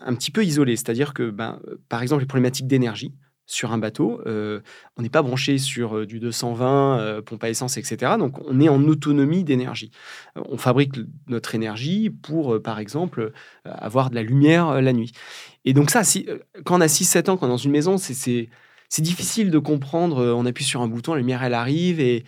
un 0.00 0.14
petit 0.14 0.32
peu 0.32 0.44
isolé. 0.44 0.74
C'est-à-dire 0.74 1.14
que, 1.14 1.30
ben, 1.30 1.60
par 1.88 2.02
exemple, 2.02 2.22
les 2.22 2.26
problématiques 2.26 2.66
d'énergie, 2.66 3.12
sur 3.48 3.72
un 3.72 3.78
bateau. 3.78 4.20
Euh, 4.26 4.60
on 4.96 5.02
n'est 5.02 5.08
pas 5.08 5.22
branché 5.22 5.58
sur 5.58 5.96
euh, 5.96 6.06
du 6.06 6.20
220, 6.20 7.00
euh, 7.00 7.22
pompe 7.22 7.42
à 7.42 7.48
essence, 7.48 7.78
etc. 7.78 8.12
Donc 8.18 8.38
on 8.46 8.60
est 8.60 8.68
en 8.68 8.84
autonomie 8.84 9.42
d'énergie. 9.42 9.90
on 10.36 10.58
fabrique 10.58 10.92
notre 11.26 11.54
énergie 11.54 12.10
pour, 12.10 12.62
par 12.62 12.78
exemple, 12.78 13.32
avoir 13.64 14.10
de 14.10 14.14
la 14.14 14.22
lumière 14.22 14.80
la 14.80 14.92
nuit. 14.92 15.12
Et 15.64 15.72
donc 15.72 15.90
ça, 15.90 16.04
si, 16.04 16.26
quand 16.64 16.76
on 16.76 16.80
a 16.80 16.86
6-7 16.86 17.30
ans, 17.30 17.36
quand 17.36 17.46
on 17.46 17.48
est 17.48 17.52
dans 17.52 17.56
une 17.56 17.72
maison, 17.72 17.96
c'est 17.96 18.48
difficile 18.98 19.50
de 19.50 19.58
comprendre. 19.58 20.22
On 20.36 20.44
appuie 20.44 20.64
sur 20.64 20.82
un 20.82 20.88
bouton, 20.88 21.14
la 21.14 21.20
lumière, 21.20 21.42
elle 21.42 21.54
arrive. 21.54 22.00
Et, 22.00 22.24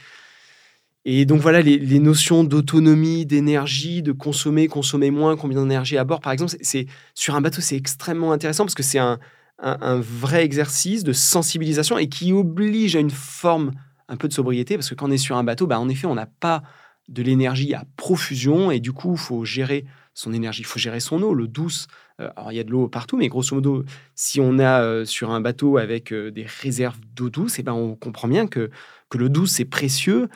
donc 1.26 1.40
voilà, 1.40 1.60
les, 1.60 1.78
les 1.78 1.98
notions 1.98 2.44
d'autonomie, 2.44 3.26
d'énergie, 3.26 4.02
de 4.02 4.12
consommer, 4.12 4.68
consommer 4.68 5.10
moins, 5.10 5.36
combien 5.36 5.60
d'énergie 5.60 5.98
à 5.98 6.04
bord, 6.04 6.20
par 6.20 6.32
exemple, 6.32 6.54
c'est 6.60 6.86
sur 7.14 7.34
un 7.34 7.42
bateau, 7.42 7.60
c'est 7.60 7.76
extrêmement 7.76 8.32
intéressant 8.32 8.64
parce 8.64 8.74
que 8.74 8.82
c'est 8.82 8.98
un 8.98 9.18
un, 9.62 10.00
vrai 10.00 10.44
exercice 10.44 11.04
de 11.04 11.12
sensibilisation 11.12 11.98
et 11.98 12.08
qui 12.08 12.32
oblige 12.32 12.96
à 12.96 13.00
une 13.00 13.10
forme 13.10 13.72
un 14.08 14.16
peu 14.16 14.28
de 14.28 14.32
sobriété, 14.32 14.76
parce 14.76 14.90
que 14.90 14.94
quand 14.94 15.08
on 15.08 15.12
est 15.12 15.18
sur 15.18 15.36
un 15.36 15.44
bateau, 15.44 15.66
bah, 15.66 15.78
en 15.78 15.88
effet, 15.88 16.06
on 16.06 16.14
n'a 16.14 16.26
pas 16.26 16.62
de 17.08 17.22
l'énergie 17.22 17.74
à 17.74 17.84
profusion, 17.96 18.70
et 18.70 18.80
du 18.80 18.92
coup, 18.92 19.12
il 19.12 19.18
faut 19.18 19.44
gérer 19.44 19.84
son 20.14 20.32
énergie, 20.32 20.62
il 20.62 20.66
faut 20.66 20.78
gérer 20.78 21.00
son 21.00 21.22
eau, 21.22 21.34
l'eau 21.34 21.46
douce. 21.46 21.86
Euh, 22.20 22.28
alors, 22.36 22.52
il 22.52 22.56
y 22.56 22.60
a 22.60 22.64
de 22.64 22.70
l'eau 22.70 22.88
partout, 22.88 23.16
mais 23.16 23.28
grosso 23.28 23.54
modo, 23.54 23.84
si 24.14 24.40
on 24.40 24.58
a 24.58 24.82
euh, 24.82 25.04
sur 25.04 25.30
un 25.30 25.40
bateau 25.40 25.78
avec 25.78 26.12
euh, 26.12 26.30
des 26.30 26.46
réserves 26.62 26.98
d'eau 27.14 27.30
douce, 27.30 27.58
et 27.58 27.60
eh 27.60 27.64
ben, 27.64 27.72
on 27.72 27.94
comprend 27.94 28.28
bien 28.28 28.46
que, 28.46 28.70
que 29.08 29.18
l'eau 29.18 29.28
douce, 29.28 29.52
c'est 29.52 29.64
précieux 29.64 30.28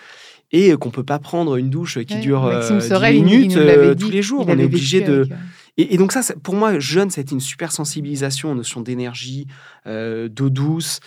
et 0.52 0.76
qu'on 0.76 0.90
ne 0.90 0.94
peut 0.94 1.04
pas 1.04 1.18
prendre 1.18 1.56
une 1.56 1.68
douche 1.68 1.98
qui 2.04 2.16
dure 2.20 2.48
10 2.60 3.22
minutes 3.22 3.58
tous 3.98 4.10
les 4.10 4.22
jours. 4.22 4.46
On 4.48 4.56
est 4.56 4.64
obligé 4.64 5.00
de... 5.00 5.26
Et, 5.76 5.96
donc 5.96 6.12
ça, 6.12 6.22
pour 6.42 6.54
moi, 6.54 6.78
jeune, 6.78 7.10
ça 7.10 7.20
a 7.20 7.22
été 7.22 7.32
une 7.32 7.40
super 7.40 7.72
sensibilisation 7.72 8.52
aux 8.52 8.54
notions 8.54 8.80
d'énergie, 8.80 9.46
euh, 9.86 10.28
d'eau 10.28 10.50
douce. 10.50 11.00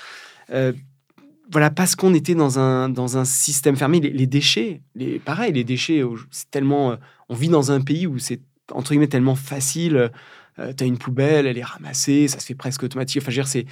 Euh, 0.50 0.74
voilà, 1.50 1.70
parce 1.70 1.96
qu'on 1.96 2.14
était 2.14 2.36
dans 2.36 2.60
un, 2.60 2.90
dans 2.90 3.18
un 3.18 3.24
système 3.24 3.78
fermé. 3.78 4.02
Les, 4.02 4.28
déchets, 4.28 4.82
les, 4.96 5.20
pareil, 5.20 5.54
les 5.54 5.64
déchets, 5.64 6.04
c'est 6.32 6.52
tellement... 6.52 6.92
Euh, 6.92 6.96
on 7.30 7.36
vit 7.36 7.48
dans 7.48 7.72
un 7.72 7.80
pays 7.80 8.08
où 8.08 8.20
c'est, 8.20 8.42
entre 8.72 8.92
guillemets, 8.92 9.08
tellement 9.08 9.36
facile. 9.36 10.12
tu 10.58 10.84
as 10.84 10.88
une 10.88 10.98
poubelle, 10.98 11.46
elle 11.46 11.58
est 11.58 11.64
ramassée, 11.64 12.28
ça 12.28 12.40
se 12.40 12.46
fait 12.46 12.56
presque 12.56 12.84
automatique. 12.84 13.22
Enfin, 13.22 13.32
il 13.32 13.66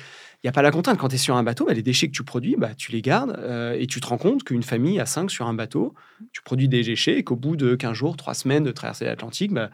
n'y 0.44 0.50
a 0.50 0.52
pas 0.54 0.62
la 0.62 0.72
contrainte. 0.72 0.98
Quand 0.98 1.10
tu 1.10 1.16
es 1.16 1.18
sur 1.18 1.36
un 1.36 1.44
bateau, 1.44 1.66
bah, 1.66 1.74
les 1.74 1.84
déchets 1.84 2.08
que 2.08 2.14
tu 2.14 2.24
produis, 2.24 2.56
bah, 2.58 2.74
tu 2.78 2.94
les 2.94 3.02
gardes 3.02 3.38
et 3.78 3.88
tu 3.88 4.00
te 4.00 4.08
rends 4.08 4.18
compte 4.18 4.46
qu'une 4.46 4.64
famille 4.64 5.00
à 5.02 5.06
5 5.06 5.30
sur 5.30 5.48
un 5.48 5.54
bateau, 5.54 5.94
tu 6.32 6.42
produis 6.42 6.70
des 6.70 6.84
déchets 6.84 7.18
et 7.18 7.24
qu'au 7.26 7.36
bout 7.36 7.58
de 7.58 7.76
15 7.76 7.94
jours, 7.94 8.16
3 8.16 8.34
semaines 8.34 8.64
de 8.64 8.72
traversée 8.72 9.06
l'Atlantique, 9.06 9.54
bah, 9.54 9.70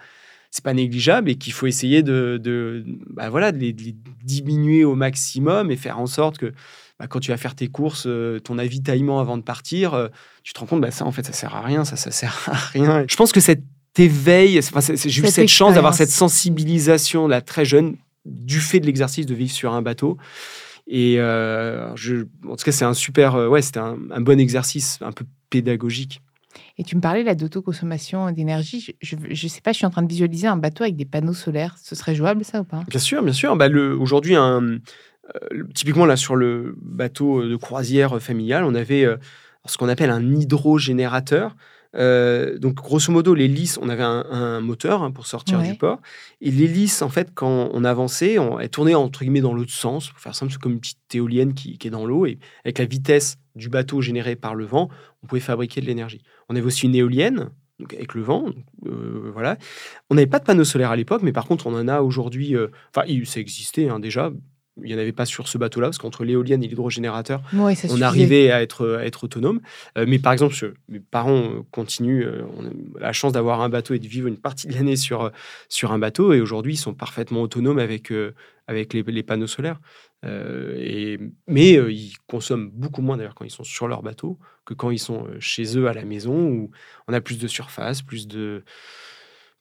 c'est 0.51 0.63
pas 0.63 0.73
négligeable 0.73 1.29
et 1.29 1.35
qu'il 1.35 1.53
faut 1.53 1.65
essayer 1.65 2.03
de, 2.03 2.37
de, 2.41 2.83
bah 3.09 3.29
voilà, 3.29 3.53
de 3.53 3.57
les, 3.57 3.73
diminuer 3.73 4.83
au 4.83 4.95
maximum 4.95 5.71
et 5.71 5.77
faire 5.77 5.97
en 5.97 6.07
sorte 6.07 6.37
que 6.37 6.53
bah, 6.99 7.07
quand 7.07 7.21
tu 7.21 7.31
vas 7.31 7.37
faire 7.37 7.55
tes 7.55 7.69
courses, 7.69 8.05
euh, 8.05 8.39
ton 8.39 8.57
avitaillement 8.57 9.21
avant 9.21 9.37
de 9.37 9.43
partir, 9.43 9.93
euh, 9.93 10.09
tu 10.43 10.51
te 10.51 10.59
rends 10.59 10.65
compte, 10.65 10.81
bah, 10.81 10.91
ça 10.91 11.05
en 11.05 11.11
fait, 11.13 11.25
ça 11.25 11.31
sert 11.31 11.55
à 11.55 11.61
rien, 11.61 11.85
ça, 11.85 11.95
ça 11.95 12.11
sert 12.11 12.49
à 12.51 12.55
rien. 12.55 13.05
Je 13.07 13.15
pense 13.15 13.31
que 13.31 13.39
cet 13.39 13.63
éveil, 13.97 14.59
j'ai 15.05 15.21
eu 15.21 15.27
cette 15.27 15.47
chance 15.47 15.73
d'avoir 15.73 15.93
cette 15.93 16.11
sensibilisation 16.11 17.29
là 17.29 17.41
très 17.41 17.63
jeune 17.63 17.95
du 18.25 18.59
fait 18.59 18.81
de 18.81 18.85
l'exercice 18.85 19.25
de 19.25 19.33
vivre 19.33 19.51
sur 19.51 19.73
un 19.73 19.81
bateau. 19.81 20.17
Et 20.85 21.17
euh, 21.19 21.95
je, 21.95 22.25
en 22.45 22.57
tout 22.57 22.65
cas, 22.65 22.73
c'est 22.73 22.85
un 22.85 22.93
super, 22.93 23.35
ouais, 23.35 23.61
c'était 23.61 23.79
un, 23.79 23.97
un 24.11 24.21
bon 24.21 24.37
exercice, 24.37 24.99
un 25.01 25.13
peu 25.13 25.23
pédagogique. 25.49 26.21
Et 26.81 26.83
tu 26.83 26.95
me 26.95 27.01
parlais 27.01 27.21
là 27.21 27.35
d'autoconsommation 27.35 28.31
d'énergie. 28.31 28.95
Je 29.01 29.15
ne 29.15 29.35
sais 29.35 29.61
pas, 29.61 29.71
je 29.71 29.77
suis 29.77 29.85
en 29.85 29.91
train 29.91 30.01
de 30.01 30.07
visualiser 30.07 30.47
un 30.47 30.57
bateau 30.57 30.81
avec 30.83 30.95
des 30.95 31.05
panneaux 31.05 31.35
solaires. 31.35 31.75
Ce 31.79 31.93
serait 31.93 32.15
jouable 32.15 32.43
ça 32.43 32.61
ou 32.61 32.63
pas? 32.63 32.81
Bien 32.87 32.99
sûr, 32.99 33.21
bien 33.21 33.33
sûr. 33.33 33.55
Bah, 33.55 33.67
Aujourd'hui, 33.99 34.35
euh, 34.35 34.79
typiquement 35.75 36.07
là 36.07 36.15
sur 36.15 36.35
le 36.35 36.75
bateau 36.81 37.47
de 37.47 37.55
croisière 37.55 38.19
familial, 38.19 38.63
on 38.63 38.73
avait 38.73 39.05
euh, 39.05 39.17
ce 39.67 39.77
qu'on 39.77 39.89
appelle 39.89 40.09
un 40.09 40.33
hydrogénérateur. 40.33 41.55
Euh, 41.95 42.57
donc, 42.57 42.75
grosso 42.75 43.11
modo, 43.11 43.35
l'hélice, 43.35 43.77
on 43.79 43.87
avait 43.87 44.01
un, 44.01 44.59
moteur 44.61 45.03
hein, 45.03 45.11
pour 45.11 45.27
sortir 45.27 45.61
du 45.61 45.75
port. 45.75 45.99
Et 46.39 46.49
l'hélice, 46.49 47.03
en 47.03 47.09
fait, 47.09 47.29
quand 47.35 47.69
on 47.73 47.83
avançait, 47.83 48.39
on, 48.39 48.59
elle 48.59 48.69
tournait 48.69 48.95
entre 48.95 49.19
guillemets 49.19 49.41
dans 49.41 49.53
l'autre 49.53 49.71
sens. 49.71 50.09
Pour 50.09 50.19
faire 50.19 50.33
simple, 50.33 50.51
c'est 50.51 50.59
comme 50.59 50.73
une 50.73 50.79
petite 50.79 51.13
éolienne 51.13 51.53
qui, 51.53 51.77
qui 51.77 51.89
est 51.89 51.91
dans 51.91 52.07
l'eau. 52.07 52.25
Et 52.25 52.39
avec 52.65 52.79
la 52.79 52.85
vitesse 52.85 53.37
du 53.55 53.69
bateau 53.69 54.01
généré 54.01 54.35
par 54.35 54.55
le 54.55 54.65
vent, 54.65 54.89
on 55.23 55.27
pouvait 55.27 55.41
fabriquer 55.41 55.81
de 55.81 55.85
l'énergie. 55.85 56.21
On 56.51 56.55
avait 56.55 56.65
aussi 56.65 56.85
une 56.85 56.95
éolienne, 56.95 57.49
avec 57.93 58.13
le 58.13 58.21
vent. 58.21 58.45
Euh, 58.85 59.31
voilà. 59.33 59.57
On 60.09 60.15
n'avait 60.15 60.27
pas 60.27 60.39
de 60.39 60.43
panneaux 60.43 60.65
solaires 60.65 60.91
à 60.91 60.97
l'époque, 60.97 61.21
mais 61.23 61.31
par 61.31 61.45
contre, 61.45 61.65
on 61.67 61.73
en 61.73 61.87
a 61.87 62.01
aujourd'hui. 62.01 62.55
Euh, 62.57 62.67
enfin, 62.93 63.07
ça 63.25 63.39
existait 63.39 63.87
hein, 63.87 64.01
déjà. 64.01 64.31
Il 64.77 64.83
n'y 64.83 64.95
en 64.95 64.99
avait 64.99 65.11
pas 65.11 65.25
sur 65.25 65.47
ce 65.47 65.57
bateau-là, 65.57 65.87
parce 65.87 65.97
qu'entre 65.97 66.23
l'éolienne 66.23 66.63
et 66.63 66.67
l'hydrogénérateur, 66.67 67.41
on 67.89 68.01
arrivait 68.01 68.51
à 68.51 68.61
être, 68.61 68.97
à 68.99 69.05
être 69.05 69.25
autonome. 69.25 69.59
Euh, 69.97 70.05
mais 70.07 70.17
par 70.17 70.31
exemple, 70.31 70.55
mes 70.87 70.99
parents 70.99 71.63
continuent, 71.71 72.25
on 72.57 72.65
a 72.65 73.01
la 73.01 73.13
chance 73.13 73.33
d'avoir 73.33 73.61
un 73.61 73.69
bateau 73.69 73.93
et 73.93 73.99
de 73.99 74.07
vivre 74.07 74.27
une 74.27 74.37
partie 74.37 74.67
de 74.67 74.73
l'année 74.73 74.95
sur, 74.95 75.31
sur 75.67 75.91
un 75.91 75.99
bateau. 75.99 76.33
Et 76.33 76.41
aujourd'hui, 76.41 76.73
ils 76.73 76.77
sont 76.77 76.93
parfaitement 76.93 77.41
autonomes 77.41 77.79
avec, 77.79 78.13
avec 78.67 78.93
les, 78.93 79.03
les 79.03 79.23
panneaux 79.23 79.47
solaires. 79.47 79.79
Euh, 80.23 80.75
et, 80.77 81.19
mais 81.47 81.77
euh, 81.77 81.91
ils 81.91 82.13
consomment 82.27 82.69
beaucoup 82.69 83.01
moins 83.01 83.17
d'ailleurs 83.17 83.33
quand 83.33 83.45
ils 83.45 83.51
sont 83.51 83.63
sur 83.63 83.87
leur 83.87 84.03
bateau 84.03 84.37
que 84.65 84.75
quand 84.75 84.91
ils 84.91 84.99
sont 84.99 85.25
euh, 85.25 85.39
chez 85.39 85.77
eux 85.77 85.87
à 85.87 85.93
la 85.93 86.05
maison 86.05 86.47
où 86.47 86.71
on 87.07 87.13
a 87.13 87.21
plus 87.21 87.39
de 87.39 87.47
surface, 87.47 88.01
plus 88.01 88.27
de. 88.27 88.63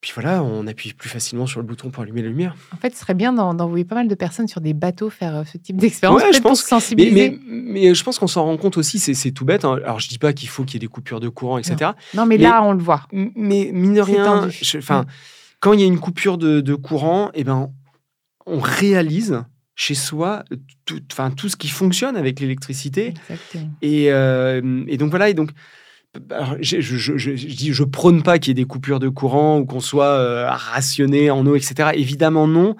Puis 0.01 0.13
voilà, 0.15 0.43
on 0.43 0.67
appuie 0.67 0.95
plus 0.95 1.11
facilement 1.11 1.47
sur 1.47 1.61
le 1.61 1.67
bouton 1.67 1.91
pour 1.91 2.03
allumer 2.03 2.23
la 2.23 2.29
lumière. 2.29 2.55
En 2.73 2.79
fait, 2.79 2.95
ce 2.95 3.01
serait 3.01 3.13
bien 3.13 3.35
d'envoyer 3.35 3.85
pas 3.85 3.97
mal 3.97 4.09
de 4.09 4.15
personnes 4.15 4.49
sur 4.49 4.63
des 4.63 4.73
bateaux 4.73 5.11
faire 5.11 5.45
ce 5.47 5.59
type 5.59 5.77
d'expérience. 5.77 6.23
je 6.33 6.41
pense. 6.41 6.63
sensibiliser. 6.63 7.39
Mais, 7.47 7.95
je 7.95 8.03
pense 8.03 8.19
qu'on 8.19 8.27
s'en 8.27 8.45
rend 8.45 8.57
compte 8.57 8.79
aussi, 8.79 8.99
c'est 8.99 9.31
tout 9.33 9.45
bête. 9.45 9.67
Hein. 9.67 9.79
Alors, 9.85 10.01
je 10.01 10.09
dis 10.09 10.19
pas 10.19 10.33
qu'il 10.33 10.49
faut 10.49 10.65
qu'il 10.65 10.75
y 10.75 10.77
ait 10.77 10.87
des 10.87 10.93
coupures 10.93 11.21
de 11.21 11.29
courant, 11.29 11.59
etc. 11.59 11.91
Non, 12.15 12.25
mais, 12.25 12.39
là, 12.39 12.63
on 12.63 12.73
le 12.73 12.83
voit. 12.83 13.07
Mais 13.13 13.71
mine 13.73 13.95
de 13.95 14.01
rien, 14.01 14.49
enfin, 14.79 15.05
quand 15.61 15.75
il 15.75 15.81
y 15.81 15.83
a 15.83 15.87
une 15.87 16.01
coupure 16.01 16.39
de, 16.39 16.63
de 16.63 16.75
courant, 16.75 17.31
eh 17.35 17.45
ben, 17.45 17.71
on 18.47 18.59
réalise 18.59 19.45
chez 19.75 19.95
soi 19.95 20.45
tout, 20.85 21.01
enfin, 21.11 21.31
tout 21.31 21.49
ce 21.49 21.57
qui 21.57 21.69
fonctionne 21.69 22.17
avec 22.17 22.41
l'électricité. 22.41 23.15
Et, 23.83 24.13
euh, 24.13 24.85
et, 24.89 24.97
donc 24.97 25.11
voilà, 25.11 25.29
et 25.29 25.35
donc 25.35 25.51
je, 26.61 26.81
je, 26.81 26.97
je, 26.97 27.17
je, 27.17 27.47
dis, 27.47 27.73
je 27.73 27.85
prône 27.85 28.23
pas 28.23 28.39
qu'il 28.39 28.51
y 28.51 28.53
ait 28.53 28.63
des 28.63 28.65
coupures 28.65 28.99
de 28.99 29.09
courant 29.09 29.59
ou 29.59 29.67
qu'on 29.67 29.81
soit 29.81 30.05
euh, 30.05 30.49
rationné 30.51 31.31
en 31.31 31.47
eau, 31.47 31.57
etc. 31.57 31.91
Évidemment 31.95 32.47
non. 32.47 32.77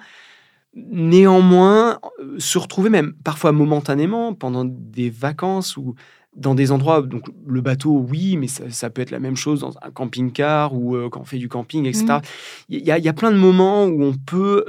Néanmoins, 0.73 1.99
euh, 2.19 2.35
se 2.39 2.57
retrouver 2.57 2.89
même 2.89 3.13
parfois 3.23 3.51
momentanément 3.51 4.33
pendant 4.33 4.65
des 4.65 5.09
vacances 5.09 5.77
ou 5.77 5.95
dans 6.35 6.55
des 6.55 6.71
endroits, 6.71 7.01
donc 7.01 7.25
le 7.45 7.59
bateau, 7.59 8.05
oui, 8.09 8.37
mais 8.37 8.47
ça, 8.47 8.89
peut 8.89 9.01
être 9.01 9.11
la 9.11 9.19
même 9.19 9.35
chose 9.35 9.59
dans 9.59 9.73
un 9.81 9.91
camping-car 9.91 10.73
ou 10.73 11.09
quand 11.09 11.19
on 11.19 11.25
fait 11.25 11.37
du 11.37 11.49
camping, 11.49 11.85
etc. 11.85 12.05
Mmh. 12.05 12.21
Il 12.69 12.85
y, 12.85 13.09
a 13.09 13.13
plein 13.13 13.31
de 13.31 13.37
moments 13.37 13.83
où 13.83 14.01
on 14.01 14.13
peut 14.13 14.63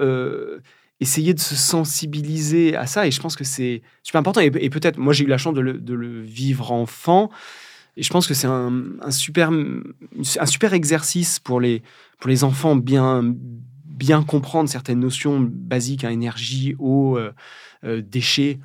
essayer 1.03 1.35
de 1.35 1.41
se 1.41 1.57
sensibiliser 1.57 2.77
à 2.77 2.87
ça. 2.87 3.07
Et 3.07 3.11
je 3.11 3.21
pense 3.21 3.37
que 3.37 3.45
c'est 3.45 3.83
super 4.03 4.21
important. 4.21 4.41
Et, 4.41 4.51
peut-être, 4.51 4.99
moi, 4.99 5.13
j'ai 5.13 5.25
eu 5.25 5.29
la 5.29 5.39
chance 5.39 5.55
de 5.55 5.61
le, 5.61 6.21
vivre 6.23 6.73
enfant. 6.73 7.31
Et 7.97 8.03
je 8.03 8.11
pense 8.11 8.27
que 8.27 8.35
c'est 8.35 8.47
un, 8.47 8.71
super, 9.11 9.53
exercice 10.73 11.39
pour 11.39 11.61
les, 11.61 11.83
enfants 12.43 12.77
bien, 12.77 13.23
bien 13.87 14.23
comprendre 14.23 14.69
certaines 14.69 15.01
notions 15.01 15.41
basiques, 15.41 16.05
à 16.05 16.09
hein, 16.09 16.13
énergie, 16.13 16.75
eau, 16.79 17.19
euh, 17.19 17.33
euh, 17.85 18.03
déchets. 18.03 18.61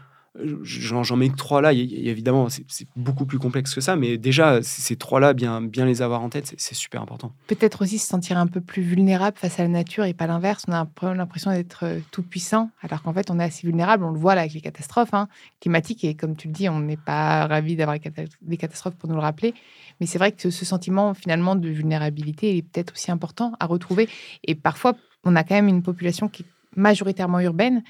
J'en 0.63 1.15
mets 1.15 1.29
que 1.29 1.35
trois 1.35 1.61
là. 1.61 1.73
évidemment, 1.73 2.47
c'est 2.49 2.87
beaucoup 2.95 3.25
plus 3.25 3.39
complexe 3.39 3.73
que 3.73 3.81
ça, 3.81 3.95
mais 3.95 4.17
déjà, 4.17 4.61
ces 4.61 4.95
trois-là, 4.95 5.33
bien, 5.33 5.61
bien 5.61 5.85
les 5.85 6.01
avoir 6.01 6.21
en 6.21 6.29
tête, 6.29 6.53
c'est 6.57 6.75
super 6.75 7.01
important. 7.01 7.33
Peut-être 7.47 7.81
aussi 7.81 7.97
se 7.97 8.07
sentir 8.07 8.37
un 8.37 8.47
peu 8.47 8.61
plus 8.61 8.81
vulnérable 8.81 9.37
face 9.37 9.59
à 9.59 9.63
la 9.63 9.69
nature 9.69 10.05
et 10.05 10.13
pas 10.13 10.27
l'inverse. 10.27 10.65
On 10.67 10.73
a 10.73 10.87
l'impression 11.13 11.51
d'être 11.51 11.85
euh, 11.85 11.99
tout 12.11 12.23
puissant, 12.23 12.69
alors 12.81 13.01
qu'en 13.03 13.13
fait, 13.13 13.31
on 13.31 13.39
est 13.39 13.43
assez 13.43 13.65
vulnérable. 13.65 14.03
On 14.03 14.11
le 14.11 14.19
voit 14.19 14.35
là 14.35 14.41
avec 14.41 14.53
les 14.53 14.61
catastrophes 14.61 15.13
hein, 15.13 15.27
climatiques. 15.59 16.03
Et 16.03 16.15
comme 16.15 16.35
tu 16.35 16.47
le 16.47 16.53
dis, 16.53 16.69
on 16.69 16.79
n'est 16.79 16.97
pas 16.97 17.47
ravi 17.47 17.75
d'avoir 17.75 17.97
des 18.41 18.57
catastrophes 18.57 18.95
pour 18.95 19.09
nous 19.09 19.15
le 19.15 19.21
rappeler. 19.21 19.53
Mais 19.99 20.05
c'est 20.05 20.17
vrai 20.17 20.31
que 20.31 20.49
ce 20.49 20.65
sentiment 20.65 21.13
finalement 21.13 21.55
de 21.55 21.69
vulnérabilité 21.69 22.57
est 22.57 22.61
peut-être 22.61 22.93
aussi 22.93 23.11
important 23.11 23.53
à 23.59 23.65
retrouver. 23.65 24.07
Et 24.43 24.55
parfois, 24.55 24.95
on 25.23 25.35
a 25.35 25.43
quand 25.43 25.55
même 25.55 25.67
une 25.67 25.83
population 25.83 26.27
qui 26.29 26.43
est 26.43 26.56
majoritairement 26.77 27.39
urbaine 27.41 27.83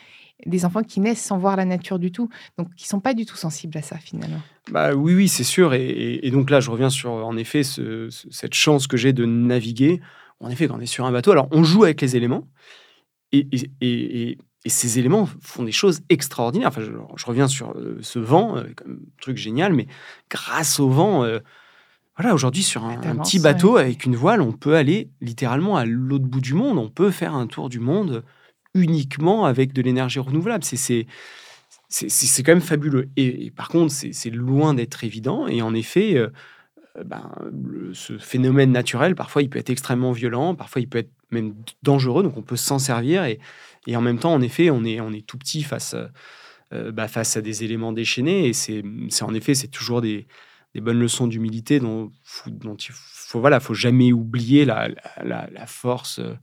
des 0.46 0.66
enfants 0.66 0.84
qui 0.84 1.00
naissent 1.00 1.24
sans 1.24 1.38
voir 1.38 1.56
la 1.56 1.66
nature 1.66 2.00
du 2.00 2.12
tout, 2.12 2.30
donc 2.58 2.74
qui 2.76 2.88
sont 2.88 3.00
pas 3.00 3.14
du 3.14 3.26
tout 3.26 3.36
sensibles 3.36 3.78
à 3.78 3.82
ça 3.82 3.98
finalement. 3.98 4.42
Bah 4.72 4.94
oui, 4.94 5.14
oui, 5.14 5.28
c'est 5.28 5.44
sûr. 5.44 5.74
Et, 5.74 6.30
donc 6.32 6.50
là, 6.50 6.60
je 6.60 6.72
reviens 6.72 6.90
sur 6.90 7.12
en 7.12 7.38
effet 7.38 7.62
cette 7.64 8.54
chance 8.54 8.88
que 8.88 8.98
j'ai 8.98 9.14
de 9.14 9.26
naviguer. 9.26 10.02
En 10.40 10.50
effet, 10.50 10.68
quand 10.68 10.78
on 10.78 10.80
est 10.80 10.86
sur 10.86 11.06
un 11.06 11.12
bateau, 11.12 11.32
alors 11.32 11.48
on 11.52 11.64
joue 11.64 11.84
avec 11.84 12.02
les 12.02 12.16
éléments 12.16 12.48
et, 13.32 13.48
et 14.68 14.70
ces 14.70 15.00
éléments 15.00 15.30
font 15.40 15.64
des 15.64 15.72
choses 15.72 16.02
extraordinaires. 16.10 16.68
Enfin, 16.68 16.82
je, 16.82 17.26
reviens 17.26 17.48
sur 17.48 17.72
euh, 17.72 17.98
ce 18.02 18.20
vent, 18.20 18.58
euh, 18.58 18.64
comme 18.76 19.00
truc 19.22 19.38
génial, 19.38 19.72
mais 19.72 19.88
grâce 20.30 20.82
au 20.82 20.90
vent. 20.90 21.24
Euh, 21.24 21.40
voilà, 22.18 22.34
aujourd'hui, 22.34 22.64
sur 22.64 22.84
un, 22.84 22.98
petit 22.98 23.40
bateau 23.40 23.78
avec 23.78 24.04
une 24.04 24.18
voile, 24.18 24.42
on 24.42 24.52
peut 24.52 24.76
aller 24.76 25.10
littéralement 25.22 25.78
à 25.78 25.86
l'autre 25.86 26.26
bout 26.26 26.42
du 26.42 26.54
monde. 26.54 26.80
On 26.80 26.90
peut 26.90 27.12
faire 27.12 27.34
un 27.34 27.48
tour 27.48 27.70
du 27.70 27.80
monde 27.80 28.26
uniquement 28.82 29.46
avec 29.46 29.74
de 29.74 29.82
l'énergie 29.82 30.20
renouvelable. 30.20 30.64
C'est 30.64 31.06
c'est 31.90 32.44
quand 32.44 32.52
même 32.52 32.62
fabuleux. 32.62 33.10
Et, 33.16 33.52
par 33.52 33.70
contre, 33.70 33.94
c'est 33.94 34.30
loin 34.30 34.74
d'être 34.74 35.04
évident. 35.04 35.48
Et 35.48 35.62
en 35.62 35.74
effet, 35.74 36.18
euh, 36.18 36.30
ben, 37.06 37.32
ce 37.94 38.18
phénomène 38.18 38.72
naturel, 38.72 39.16
parfois, 39.16 39.42
il 39.42 39.50
peut 39.50 39.60
être 39.60 39.70
extrêmement 39.70 40.12
violent, 40.12 40.56
parfois, 40.56 40.82
il 40.82 40.90
peut 40.90 41.00
être 41.00 41.12
même 41.32 41.56
dangereux. 41.84 42.24
Donc, 42.24 42.38
on 42.38 42.42
peut 42.42 42.58
s'en 42.58 42.80
servir. 42.80 43.24
Et, 43.24 43.40
et, 43.88 43.96
en 43.96 44.02
même 44.02 44.20
temps, 44.20 44.34
en 44.34 44.42
effet, 44.42 44.70
on 44.70 44.84
est, 44.84 45.00
on 45.00 45.14
est 45.14 45.26
tout 45.26 45.38
petit 45.38 45.64
face, 45.64 45.96
euh, 46.74 46.92
bah, 46.92 47.08
face 47.08 47.38
à 47.38 47.42
des 47.42 47.64
éléments 47.64 47.94
déchaînés. 47.94 48.48
Et 48.48 48.54
c'est 48.54 48.84
en 49.22 49.34
effet, 49.34 49.54
c'est 49.54 49.70
toujours 49.70 50.02
des, 50.02 50.28
des, 50.76 50.82
bonnes 50.82 51.00
leçons 51.00 51.28
d'humilité 51.28 51.80
dont, 51.80 52.12
dont 52.48 52.76
il 52.76 52.92
faut, 52.92 53.40
voilà, 53.40 53.62
faut 53.62 53.74
jamais 53.74 54.12
oublier 54.12 54.66
la, 54.66 54.90
la, 55.24 55.66
force. 55.68 56.20
Euh, 56.20 56.34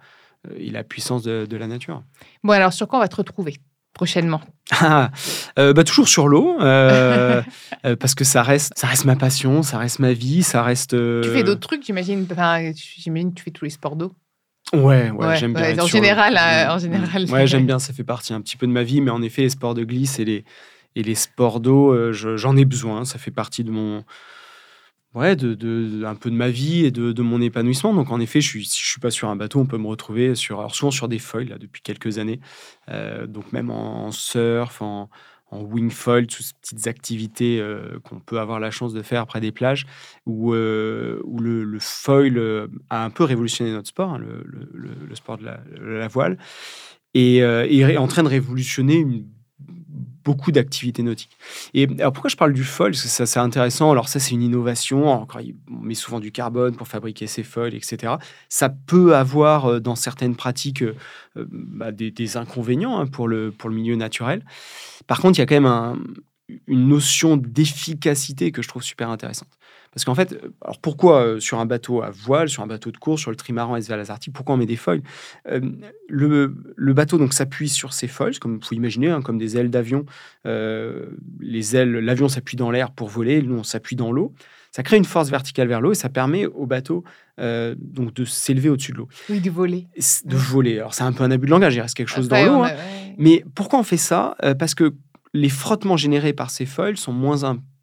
et 0.57 0.71
la 0.71 0.85
puissance 0.85 1.23
de, 1.23 1.57
la 1.57 1.67
nature. 1.67 2.03
Bon, 2.43 2.53
alors 2.53 2.73
sur 2.73 2.89
quoi 2.89 2.99
on 2.99 3.03
va 3.03 3.09
te 3.09 3.17
retrouver 3.17 3.57
prochainement? 3.93 4.41
Ah, 4.73 5.11
euh, 5.59 5.73
bah, 5.73 5.85
Toujours 5.85 6.09
sur 6.09 6.27
l'eau, 6.27 6.61
euh, 6.61 7.43
euh, 7.87 7.97
parce 7.97 8.15
que 8.15 8.25
ça 8.25 8.43
reste, 8.43 8.73
ça 8.77 8.87
reste 8.87 9.05
ma 9.05 9.17
passion, 9.17 9.63
ça 9.63 9.79
reste 9.79 10.01
ma 10.01 10.13
vie, 10.13 10.43
ça 10.43 10.63
reste... 10.63 10.91
Tu 10.91 11.29
fais 11.31 11.45
d'autres 11.45 11.61
trucs, 11.61 11.85
j'imagine 11.85 12.27
J'imagine 12.97 13.31
que 13.31 13.37
tu 13.37 13.45
fais 13.45 13.51
tous 13.51 13.65
les 13.65 13.71
sports 13.71 13.97
d'eau 13.97 14.13
Ouais, 14.73 15.11
ouais, 15.11 15.37
j'aime 15.37 15.53
bien. 15.53 15.79
en, 15.79 15.87
général, 15.87 16.39
en 16.71 16.79
général, 16.79 17.31
Ouais, 17.31 17.47
j'aime 17.47 17.67
bien, 17.67 17.79
ça 17.79 17.93
fait 17.93 18.05
partie 18.05 18.33
un 18.33 18.41
petit 18.41 18.57
peu 18.57 18.67
de 18.67 18.73
ma 18.73 18.83
vie, 18.83 19.01
mais 19.01 19.11
en 19.11 19.23
effet, 19.23 19.43
les 19.43 19.51
sports 19.51 19.75
de 19.75 19.85
glisse 19.85 20.19
et 20.19 20.25
les, 20.25 20.45
et 20.97 21.03
les 21.03 21.15
sports 21.15 21.61
d'eau, 21.61 22.13
j'en 22.13 22.57
ai 22.57 22.65
besoin, 22.65 23.05
ça 23.05 23.19
fait 23.19 23.31
partie 23.31 23.63
de 23.63 23.71
mon 23.71 24.05
ouais, 25.15 25.37
de, 25.37 26.05
un 26.05 26.15
peu 26.15 26.31
de 26.31 26.37
ma 26.37 26.51
vie 26.51 26.85
et 26.85 26.91
de, 26.91 27.23
mon 27.23 27.41
épanouissement. 27.41 27.95
Donc 27.95 28.11
en 28.11 28.21
effet, 28.21 28.41
je 28.41 28.49
suis, 28.49 28.67
si 28.67 28.83
je 28.83 28.87
suis 28.87 29.01
pas 29.01 29.11
sur 29.11 29.29
un 29.29 29.37
bateau, 29.37 29.61
on 29.61 29.67
peut 29.67 29.79
me 29.79 29.87
retrouver 29.87 30.35
sur, 30.35 30.59
alors 30.59 30.75
souvent 30.75 30.91
sur 30.91 31.09
des 31.09 31.19
feuilles 31.19 31.49
là 31.49 31.59
depuis 31.59 31.83
quelques 31.83 32.19
années. 32.19 32.41
Euh, 32.91 33.27
donc 33.27 33.53
même 33.53 33.71
en, 33.71 34.11
surf, 34.11 34.83
en, 34.83 35.09
en 35.51 35.63
wing 35.63 35.91
foil, 35.91 36.27
toutes 36.27 36.45
ces 36.45 36.55
petites 36.61 36.87
activités 36.87 37.61
euh, 37.61 37.99
qu'on 38.03 38.21
peut 38.21 38.41
avoir 38.41 38.61
la 38.61 38.71
chance 38.71 38.93
de 38.93 39.03
faire 39.03 39.27
près 39.27 39.41
des 39.41 39.53
plages, 39.53 39.87
où, 40.27 40.53
euh, 40.53 41.23
le, 41.39 41.79
foil 41.81 42.69
a 42.91 43.05
un 43.05 43.11
peu 43.11 43.25
révolutionné 43.25 43.73
notre 43.73 43.89
sport, 43.89 44.15
hein, 44.15 44.19
le, 44.19 45.15
sport 45.15 45.39
de 45.39 45.45
la, 45.45 46.09
voile, 46.09 46.39
et, 47.15 47.37
et, 47.37 47.81
est 47.81 47.97
en 47.97 48.09
train 48.09 48.25
de 48.25 48.29
révolutionner 48.29 48.97
une 48.97 49.25
beaucoup 50.25 50.53
d'activités 50.53 51.03
nautiques. 51.03 51.37
Et 51.75 51.87
alors 51.99 52.13
pourquoi 52.13 52.31
je 52.31 52.37
parle 52.37 52.53
du 52.53 52.65
foil? 52.65 52.95
Ça, 52.95 53.27
c'est 53.27 53.39
intéressant. 53.39 53.91
Alors 53.91 54.09
ça, 54.09 54.19
c'est 54.19 54.33
une 54.33 54.43
innovation. 54.43 55.09
Encore, 55.09 55.43
on 55.71 55.85
met 55.85 55.95
souvent 55.95 56.21
du 56.21 56.33
carbone 56.33 56.75
pour 56.77 56.89
fabriquer 56.89 57.27
ces 57.27 57.43
foils, 57.43 57.75
etc. 57.75 58.15
Ça 58.49 58.69
peut 58.69 59.15
avoir 59.15 59.67
euh, 59.67 59.81
dans 59.81 59.95
certaines 59.95 60.37
pratiques 60.37 60.83
euh, 60.83 60.97
euh, 61.37 61.47
bah, 61.51 61.93
des, 61.93 62.37
inconvénients 62.37 62.99
hein, 62.99 63.07
pour, 63.07 63.29
le, 63.29 63.53
pour 63.53 63.69
le 63.69 63.77
milieu 63.77 63.97
naturel. 63.97 64.45
Par 65.07 65.21
contre, 65.21 65.39
il 65.39 65.43
y 65.43 65.45
a 65.45 65.47
quand 65.47 65.61
même 65.61 66.17
une 66.67 66.89
notion 66.89 67.37
d'efficacité 67.37 68.51
que 68.51 68.63
je 68.63 68.69
trouve 68.69 68.83
super 68.83 69.11
intéressante. 69.11 69.49
Parce 69.95 70.05
qu'en 70.05 70.15
fait, 70.15 70.33
euh, 70.33 70.53
alors 70.63 70.79
pourquoi 70.79 71.25
euh, 71.25 71.41
sur 71.41 71.61
un 71.61 71.67
bateau 71.67 72.03
à 72.03 72.11
voile, 72.11 72.49
sur 72.49 72.63
un 72.63 72.67
bateau 72.67 72.91
de 72.91 72.97
course, 72.97 73.21
sur 73.21 73.31
le 73.31 73.37
trimaran 73.37 73.77
SV 73.77 73.97
Lazarti, 73.97 74.31
pourquoi 74.31 74.57
on 74.57 74.59
met 74.59 74.67
des 74.67 74.77
foils? 74.77 75.03
Euh, 75.49 75.61
le, 76.09 76.93
bateau 76.93 77.17
donc 77.17 77.33
s'appuie 77.33 77.69
sur 77.69 77.93
ces 77.93 78.09
foils, 78.09 78.39
comme 78.39 78.59
vous 78.59 78.77
imaginez, 78.77 79.09
hein, 79.09 79.23
comme 79.23 79.39
des 79.39 79.57
ailes 79.57 79.71
d'avion. 79.71 80.05
les 80.45 81.77
ailes, 81.77 81.93
l'avion 81.93 82.29
s'appuie 82.29 82.57
dans 82.57 82.71
l'air 82.71 82.91
pour 82.91 83.09
voler, 83.09 83.43
nous 83.43 83.57
on 83.57 83.63
s'appuie 83.63 83.97
dans 83.97 84.13
l'eau. 84.13 84.33
Ça 84.71 84.83
crée 84.83 84.97
une 84.97 85.05
force 85.05 85.31
verticale 85.31 85.69
vers 85.69 85.81
l'eau 85.81 85.93
et 85.93 85.95
ça 85.95 86.09
permet 86.09 86.47
au 86.47 86.67
bateau 86.67 87.05
donc 87.39 88.15
de 88.15 88.25
s'élever 88.25 88.69
au-dessus 88.69 88.93
de 88.93 88.99
l'eau. 88.99 89.09
Oui, 89.29 89.41
de 89.41 89.51
voler. 89.51 89.87
De 90.25 90.37
voler. 90.37 90.79
Alors 90.79 90.95
c'est 90.95 91.05
un 91.05 91.13
peu 91.13 91.25
un 91.25 91.31
abus 91.31 91.47
de 91.47 91.51
langage, 91.51 91.75
il 91.75 91.81
reste 91.81 91.97
quelque 91.97 92.09
chose 92.09 92.29
dans 92.29 92.45
l'eau. 92.45 92.65
Hein. 92.65 92.73
Mais 93.19 93.45
pourquoi 93.55 93.79
on 93.79 93.85
fait 93.85 93.97
ça? 93.97 94.37
Parce 94.59 94.75
que 94.75 94.95
les 95.33 95.49
frottements 95.49 95.97
générés 95.97 96.33
par 96.33 96.51
ces 96.51 96.67
foils 96.67 96.97
sont 96.97 97.13
moins 97.13 97.45
importants 97.45 97.74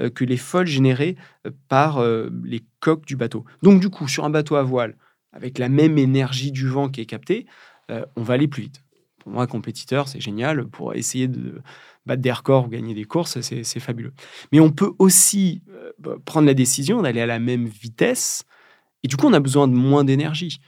euh, 0.00 0.10
que 0.10 0.24
les 0.24 0.36
foils 0.36 0.66
générées 0.66 1.16
euh, 1.46 1.50
par 1.68 1.98
euh, 1.98 2.30
les 2.44 2.62
coques 2.80 3.06
du 3.06 3.16
bateau. 3.16 3.44
Donc 3.62 3.80
du 3.80 3.90
coup, 3.90 4.08
sur 4.08 4.24
un 4.24 4.30
bateau 4.30 4.56
à 4.56 4.62
voile, 4.62 4.96
avec 5.32 5.58
la 5.58 5.68
même 5.68 5.98
énergie 5.98 6.52
du 6.52 6.68
vent 6.68 6.88
qui 6.88 7.00
est 7.00 7.06
captée, 7.06 7.46
on 8.16 8.22
va 8.22 8.34
aller 8.34 8.48
plus 8.48 8.62
vite. 8.62 8.82
Pour 9.18 9.32
moi, 9.32 9.46
compétiteur, 9.46 10.06
c'est 10.06 10.20
génial. 10.20 10.68
Pour 10.68 10.94
essayer 10.94 11.26
de 11.26 11.60
battre 12.06 12.22
des 12.22 12.32
records 12.32 12.66
ou 12.66 12.68
gagner 12.68 12.94
des 12.94 13.04
courses, 13.04 13.40
c'est 13.40 13.80
fabuleux. 13.80 14.12
Mais 14.52 14.60
on 14.60 14.70
peut 14.70 14.92
aussi 15.00 15.60
bah, 15.98 16.14
prendre 16.24 16.46
la 16.46 16.54
décision 16.54 17.02
d'aller 17.02 17.20
à 17.20 17.26
la 17.26 17.40
même 17.40 17.66
vitesse. 17.66 18.44
Et 19.02 19.08
du 19.08 19.16
coup, 19.16 19.26
on 19.26 19.32
a 19.32 19.40
besoin 19.40 19.66
de 19.66 19.74
moins 19.74 20.04
d'énergie 20.04 20.60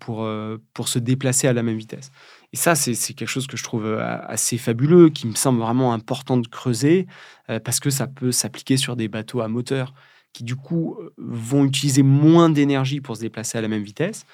pour, 0.00 0.28
pour 0.74 0.88
se 0.88 0.98
déplacer 0.98 1.46
à 1.46 1.52
la 1.52 1.62
même 1.62 1.78
vitesse. 1.78 2.10
Et 2.52 2.56
ça, 2.56 2.74
c'est 2.74 2.94
quelque 3.14 3.28
chose 3.28 3.46
que 3.46 3.56
je 3.56 3.62
trouve 3.62 3.86
euh, 3.86 4.18
assez 4.26 4.58
fabuleux, 4.58 5.08
qui 5.10 5.26
me 5.28 5.34
semble 5.34 5.60
vraiment 5.60 5.92
important 5.92 6.36
de 6.36 6.48
creuser, 6.48 7.06
euh, 7.48 7.60
parce 7.60 7.78
que 7.78 7.90
ça 7.90 8.08
peut 8.08 8.32
s'appliquer 8.32 8.76
sur 8.76 8.96
des 8.96 9.08
bateaux 9.08 9.40
à 9.40 9.48
moteur 9.48 9.94
qui, 10.32 10.42
du 10.42 10.56
coup, 10.56 10.96
euh, 11.00 11.12
vont 11.16 11.64
utiliser 11.64 12.02
moins 12.02 12.50
d'énergie 12.50 13.00
pour 13.00 13.16
se 13.16 13.20
déplacer 13.20 13.58
à 13.58 13.60
la 13.60 13.68
même 13.68 13.84
vitesse, 13.84 14.26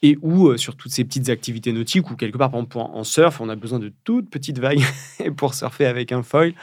et 0.00 0.16
ou 0.22 0.56
sur 0.56 0.76
toutes 0.76 0.92
ces 0.92 1.04
petites 1.04 1.28
activités 1.28 1.72
nautiques, 1.72 2.10
où 2.10 2.16
quelque 2.16 2.38
part, 2.38 2.50
par 2.50 2.60
exemple, 2.60 2.78
en 2.78 3.04
surf, 3.04 3.40
on 3.40 3.48
a 3.48 3.56
besoin 3.56 3.80
de 3.80 3.92
toutes 4.04 4.30
petites 4.30 4.60
vagues 4.60 4.84
pour 5.36 5.54
surfer 5.54 5.86
avec 5.86 6.12
un 6.12 6.22
foil, 6.22 6.54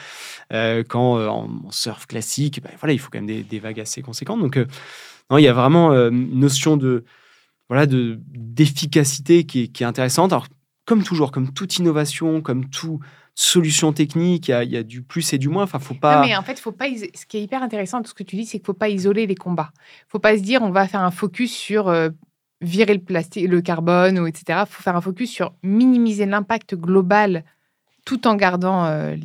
quand 0.87 1.19
en, 1.27 1.69
surf 1.69 2.05
classique, 2.07 2.63
ben, 2.63 2.71
voilà, 2.79 2.93
il 2.93 2.97
faut 2.97 3.09
quand 3.11 3.21
même 3.21 3.43
des, 3.43 3.59
vagues 3.59 3.81
assez 3.81 4.01
conséquentes. 4.01 4.39
Donc, 4.39 4.57
non, 5.29 5.37
il 5.37 5.41
y 5.41 5.49
a 5.49 5.53
vraiment 5.53 5.91
une 5.91 6.39
notion 6.39 6.77
de 6.77 7.03
voilà 7.67 7.87
d'efficacité 7.87 9.43
qui, 9.43 9.69
qui 9.69 9.83
est 9.83 9.85
intéressante. 9.85 10.31
Alors, 10.31 10.47
comme 10.85 11.03
toujours, 11.03 11.31
comme 11.31 11.51
toute 11.51 11.77
innovation, 11.77 12.41
comme 12.41 12.69
toute 12.69 13.01
solution 13.33 13.91
technique, 13.91 14.47
il 14.47 14.69
y, 14.69 14.77
a 14.77 14.83
du 14.83 15.01
plus 15.01 15.33
et 15.33 15.37
du 15.37 15.49
moins. 15.49 15.63
Enfin, 15.63 15.79
faut 15.79 15.93
pas. 15.93 16.21
Non, 16.21 16.27
mais 16.27 16.35
en 16.35 16.41
fait, 16.41 16.57
faut 16.59 16.71
pas. 16.71 16.85
Ce 16.87 17.25
qui 17.25 17.37
est 17.37 17.41
hyper 17.41 17.61
intéressant 17.61 17.99
de 17.99 18.07
ce 18.07 18.13
que 18.13 18.23
tu 18.23 18.37
dis, 18.37 18.45
c'est 18.45 18.59
qu'il 18.59 18.65
faut 18.65 18.73
pas 18.73 18.89
isoler 18.89 19.27
les 19.27 19.35
combats. 19.35 19.71
Faut 20.07 20.19
pas 20.19 20.37
se 20.37 20.41
dire 20.41 20.61
on 20.61 20.71
va 20.71 20.87
faire 20.87 21.01
un 21.01 21.11
focus 21.11 21.53
sur 21.53 21.89
euh, 21.89 22.09
virer 22.61 22.93
le 22.93 23.01
plastique, 23.01 23.47
le 23.47 23.61
carbone 23.61 24.25
etc. 24.25 24.63
Faut 24.69 24.81
faire 24.81 24.95
un 24.95 25.01
focus 25.01 25.29
sur 25.29 25.53
minimiser 25.63 26.25
l'impact 26.25 26.75
global 26.75 27.43
tout 28.05 28.27
en 28.27 28.35
gardant 28.35 28.85
euh, 28.85 29.15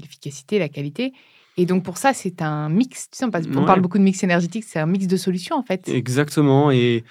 l'efficacité, 0.00 0.58
la 0.58 0.68
qualité. 0.68 1.12
Et 1.56 1.66
donc 1.66 1.84
pour 1.84 1.98
ça, 1.98 2.14
c'est 2.14 2.40
un 2.40 2.70
mix. 2.70 3.10
Tu 3.10 3.18
sais, 3.18 3.24
on, 3.26 3.30
parle 3.30 3.80
beaucoup 3.80 3.98
de 3.98 4.02
mix 4.02 4.22
énergétique, 4.22 4.64
c'est 4.64 4.78
un 4.78 4.86
mix 4.86 5.06
de 5.06 5.16
solutions 5.16 5.56
en 5.56 5.62
fait. 5.62 5.88
Exactement. 5.88 6.70
Et 6.70 7.04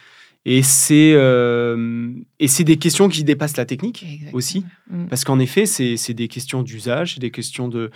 et 0.51 0.63
c'est 0.63 1.11
euh, 1.13 2.11
et 2.39 2.47
c'est 2.47 2.63
des 2.63 2.77
questions 2.77 3.07
qui 3.07 3.23
dépassent 3.23 3.55
la 3.55 3.65
technique 3.65 4.03
aussi, 4.33 4.65
mm. 4.89 5.05
parce 5.05 5.23
qu'en 5.23 5.37
effet, 5.37 5.67
c'est 5.67 6.13
des 6.15 6.27
questions 6.27 6.63
d'usage, 6.63 7.13
c'est 7.13 7.19
des 7.19 7.29
questions 7.29 7.67
de 7.67 7.91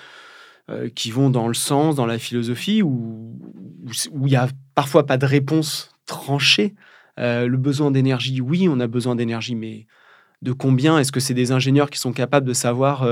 euh, 0.70 0.88
qui 0.94 1.10
vont 1.10 1.32
dans 1.32 1.48
le 1.48 1.56
sens, 1.56 1.96
dans 1.96 2.06
la 2.06 2.20
philosophie, 2.20 2.84
où 2.84 3.36
où 4.12 4.28
il 4.28 4.34
y 4.34 4.36
a 4.36 4.50
parfois 4.76 5.08
pas 5.08 5.18
de 5.18 5.26
réponse 5.26 5.90
tranchée. 6.06 6.76
Euh, 7.20 7.48
le 7.48 7.58
besoin 7.58 7.90
d'énergie, 7.90 8.40
oui, 8.40 8.68
on 8.70 8.80
a 8.80 8.86
besoin 8.86 9.16
d'énergie, 9.16 9.56
mais 9.56 9.88
de 10.44 10.52
combien? 10.52 11.00
Est-ce 11.00 11.12
que 11.12 11.20
c'est 11.20 11.34
des 11.34 11.52
ingénieurs 11.52 11.90
qui 11.90 11.98
sont 11.98 12.14
capables 12.14 12.48
de 12.48 12.54
savoir 12.54 13.08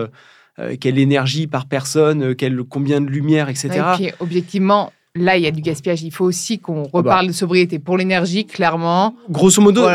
quelle 0.80 1.00
énergie 1.00 1.48
par 1.48 1.66
personne, 1.66 2.36
quelle, 2.36 2.62
combien 2.64 3.02
de 3.02 3.10
lumière, 3.10 3.50
etc. 3.50 3.70
et 3.72 3.96
puis, 3.96 4.12
objectivement, 4.20 4.94
là, 5.16 5.38
il 5.38 5.44
y 5.44 5.48
a 5.48 5.52
du 5.52 5.62
gaspillage. 5.62 6.04
Il 6.04 6.12
faut 6.12 6.26
aussi 6.26 6.60
qu'on 6.60 6.84
ah 6.84 6.90
bah. 6.94 7.00
reparle 7.00 7.28
de 7.28 7.32
sobriété. 7.32 7.80
Pour 7.80 7.98
l'énergie, 7.98 8.46
clairement. 8.46 9.16
Grosso 9.30 9.62
modo, 9.62 9.88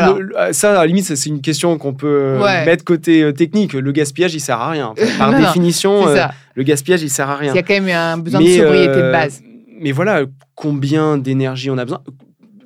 ça, 0.51 0.71
à 0.71 0.73
la 0.73 0.85
limite, 0.85 1.05
c'est 1.05 1.29
une 1.29 1.41
question 1.41 1.77
qu'on 1.77 1.93
peut 1.93 2.07
euh, 2.07 2.65
mettre 2.65 2.83
côté 2.83 3.23
euh, 3.23 3.31
technique. 3.31 3.73
Le 3.73 3.91
gaspillage, 3.91 4.33
il 4.33 4.39
sert 4.39 4.59
à 4.59 4.69
rien. 4.69 4.93
par 5.17 5.33
définition, 5.39 6.07
euh, 6.07 6.25
le 6.55 6.63
gaspillage, 6.63 7.01
il 7.01 7.09
sert 7.09 7.29
à 7.29 7.35
rien. 7.35 7.53
Il 7.53 7.55
y 7.55 7.59
a 7.59 7.63
quand 7.63 7.73
même 7.73 7.89
un 7.89 8.17
besoin 8.17 8.41
de 8.41 8.47
sobriété 8.47 8.95
de 8.95 9.11
base. 9.11 9.41
Mais 9.79 9.91
voilà, 9.91 10.23
combien 10.55 11.17
d'énergie 11.17 11.69
on 11.69 11.77
a 11.77 11.85
besoin? 11.85 12.01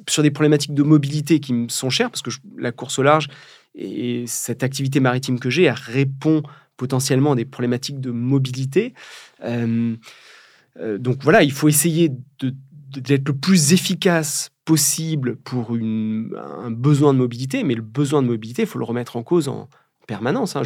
Sur 0.09 0.23
des 0.23 0.31
problématiques 0.31 0.73
de 0.73 0.83
mobilité 0.83 1.39
qui 1.39 1.53
me 1.53 1.69
sont 1.69 1.89
chères, 1.89 2.09
parce 2.09 2.21
que 2.21 2.31
la 2.57 2.71
course 2.71 2.99
au 2.99 3.03
large 3.03 3.27
et 3.75 4.25
cette 4.27 4.63
activité 4.63 4.99
maritime 4.99 5.39
que 5.39 5.49
j'ai, 5.49 5.63
elle 5.63 5.75
répond 5.75 6.43
potentiellement 6.77 7.33
à 7.33 7.35
des 7.35 7.45
problématiques 7.45 7.99
de 7.99 8.11
mobilité. 8.11 8.93
Euh, 9.43 9.95
donc 10.77 11.23
voilà, 11.23 11.43
il 11.43 11.51
faut 11.51 11.67
essayer 11.67 12.11
d'être 12.99 13.27
le 13.27 13.35
plus 13.35 13.73
efficace 13.73 14.51
possible 14.65 15.37
pour 15.37 15.71
un 15.71 16.71
besoin 16.71 17.13
de 17.13 17.19
mobilité, 17.19 17.63
mais 17.63 17.75
le 17.75 17.81
besoin 17.81 18.21
de 18.21 18.27
mobilité, 18.27 18.63
il 18.63 18.67
faut 18.67 18.79
le 18.79 18.85
remettre 18.85 19.15
en 19.15 19.23
cause 19.23 19.47
en 19.47 19.67
permanence. 20.07 20.55
Hein. 20.55 20.63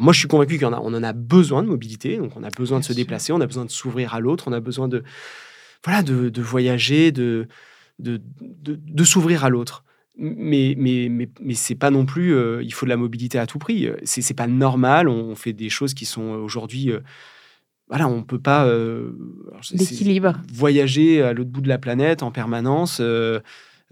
moi, 0.00 0.12
je 0.12 0.18
suis 0.18 0.28
convaincu 0.28 0.58
qu'on 0.58 0.72
en 0.72 1.02
a 1.02 1.12
besoin 1.12 1.62
de 1.62 1.68
mobilité, 1.68 2.18
donc 2.18 2.36
on 2.36 2.42
a 2.44 2.50
besoin 2.50 2.80
de 2.80 2.84
se 2.84 2.92
déplacer, 2.92 3.32
on 3.32 3.40
a 3.40 3.46
besoin 3.46 3.64
de 3.64 3.70
s'ouvrir 3.70 4.14
à 4.14 4.20
l'autre, 4.20 4.44
on 4.48 4.52
a 4.52 4.60
besoin 4.60 4.88
de, 4.88 5.02
voilà, 5.84 6.02
de, 6.02 6.42
voyager, 6.42 7.12
de, 7.12 7.48
de, 7.98 9.04
s'ouvrir 9.04 9.44
à 9.44 9.48
l'autre. 9.48 9.84
Mais, 10.20 10.74
mais, 10.76 11.08
mais, 11.08 11.28
mais 11.40 11.54
c'est 11.54 11.76
pas 11.76 11.90
non 11.90 12.04
plus, 12.04 12.34
euh, 12.34 12.60
il 12.64 12.74
faut 12.74 12.86
de 12.86 12.90
la 12.90 12.96
mobilité 12.96 13.38
à 13.38 13.46
tout 13.46 13.60
prix. 13.60 13.88
C'est 14.02 14.34
pas 14.34 14.48
normal, 14.48 15.08
on 15.08 15.36
fait 15.36 15.52
des 15.52 15.68
choses 15.68 15.94
qui 15.94 16.06
sont 16.06 16.22
aujourd'hui... 16.22 16.90
Euh, 16.90 17.00
voilà, 17.88 18.06
on 18.06 18.22
peut 18.22 18.38
pas 18.38 18.66
euh, 18.66 19.12
voyager 20.52 21.22
à 21.22 21.32
l'autre 21.32 21.50
bout 21.50 21.62
de 21.62 21.68
la 21.68 21.78
planète 21.78 22.22
en 22.22 22.30
permanence. 22.30 22.98
Euh, 23.00 23.40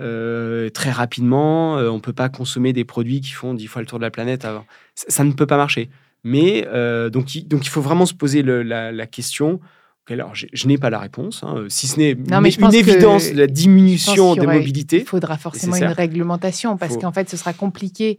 euh, 0.00 0.68
très 0.68 0.90
rapidement, 0.90 1.76
on 1.76 2.00
peut 2.00 2.12
pas 2.12 2.28
consommer 2.28 2.72
des 2.74 2.84
produits 2.84 3.20
qui 3.20 3.32
font 3.32 3.54
dix 3.54 3.66
fois 3.66 3.80
le 3.80 3.86
tour 3.86 3.98
de 3.98 4.04
la 4.04 4.10
planète. 4.10 4.44
avant. 4.44 4.66
Ça, 4.94 5.24
ne 5.24 5.32
peut 5.32 5.46
pas 5.46 5.56
marcher. 5.56 5.88
Mais 6.24 6.62
donc, 7.10 7.34
il, 7.34 7.48
donc, 7.48 7.64
il 7.64 7.70
faut 7.70 7.80
vraiment 7.80 8.06
se 8.06 8.14
poser 8.14 8.42
la, 8.42 9.06
question. 9.06 9.60
Alors, 10.08 10.34
je, 10.34 10.66
n'ai 10.68 10.78
pas 10.78 10.90
la 10.90 11.00
réponse, 11.00 11.42
hein, 11.42 11.64
si 11.68 11.88
ce 11.88 11.98
n'est 11.98 12.12
une, 12.12 12.74
évidence 12.74 13.32
de 13.32 13.38
la 13.38 13.46
diminution 13.46 14.36
des 14.36 14.46
mobilités. 14.46 14.98
Il 14.98 15.06
faudra 15.06 15.38
forcément 15.38 15.76
une 15.76 15.84
réglementation 15.86 16.76
parce 16.76 16.98
qu'en 16.98 17.12
fait, 17.12 17.30
ce 17.30 17.36
sera 17.36 17.54
compliqué 17.54 18.18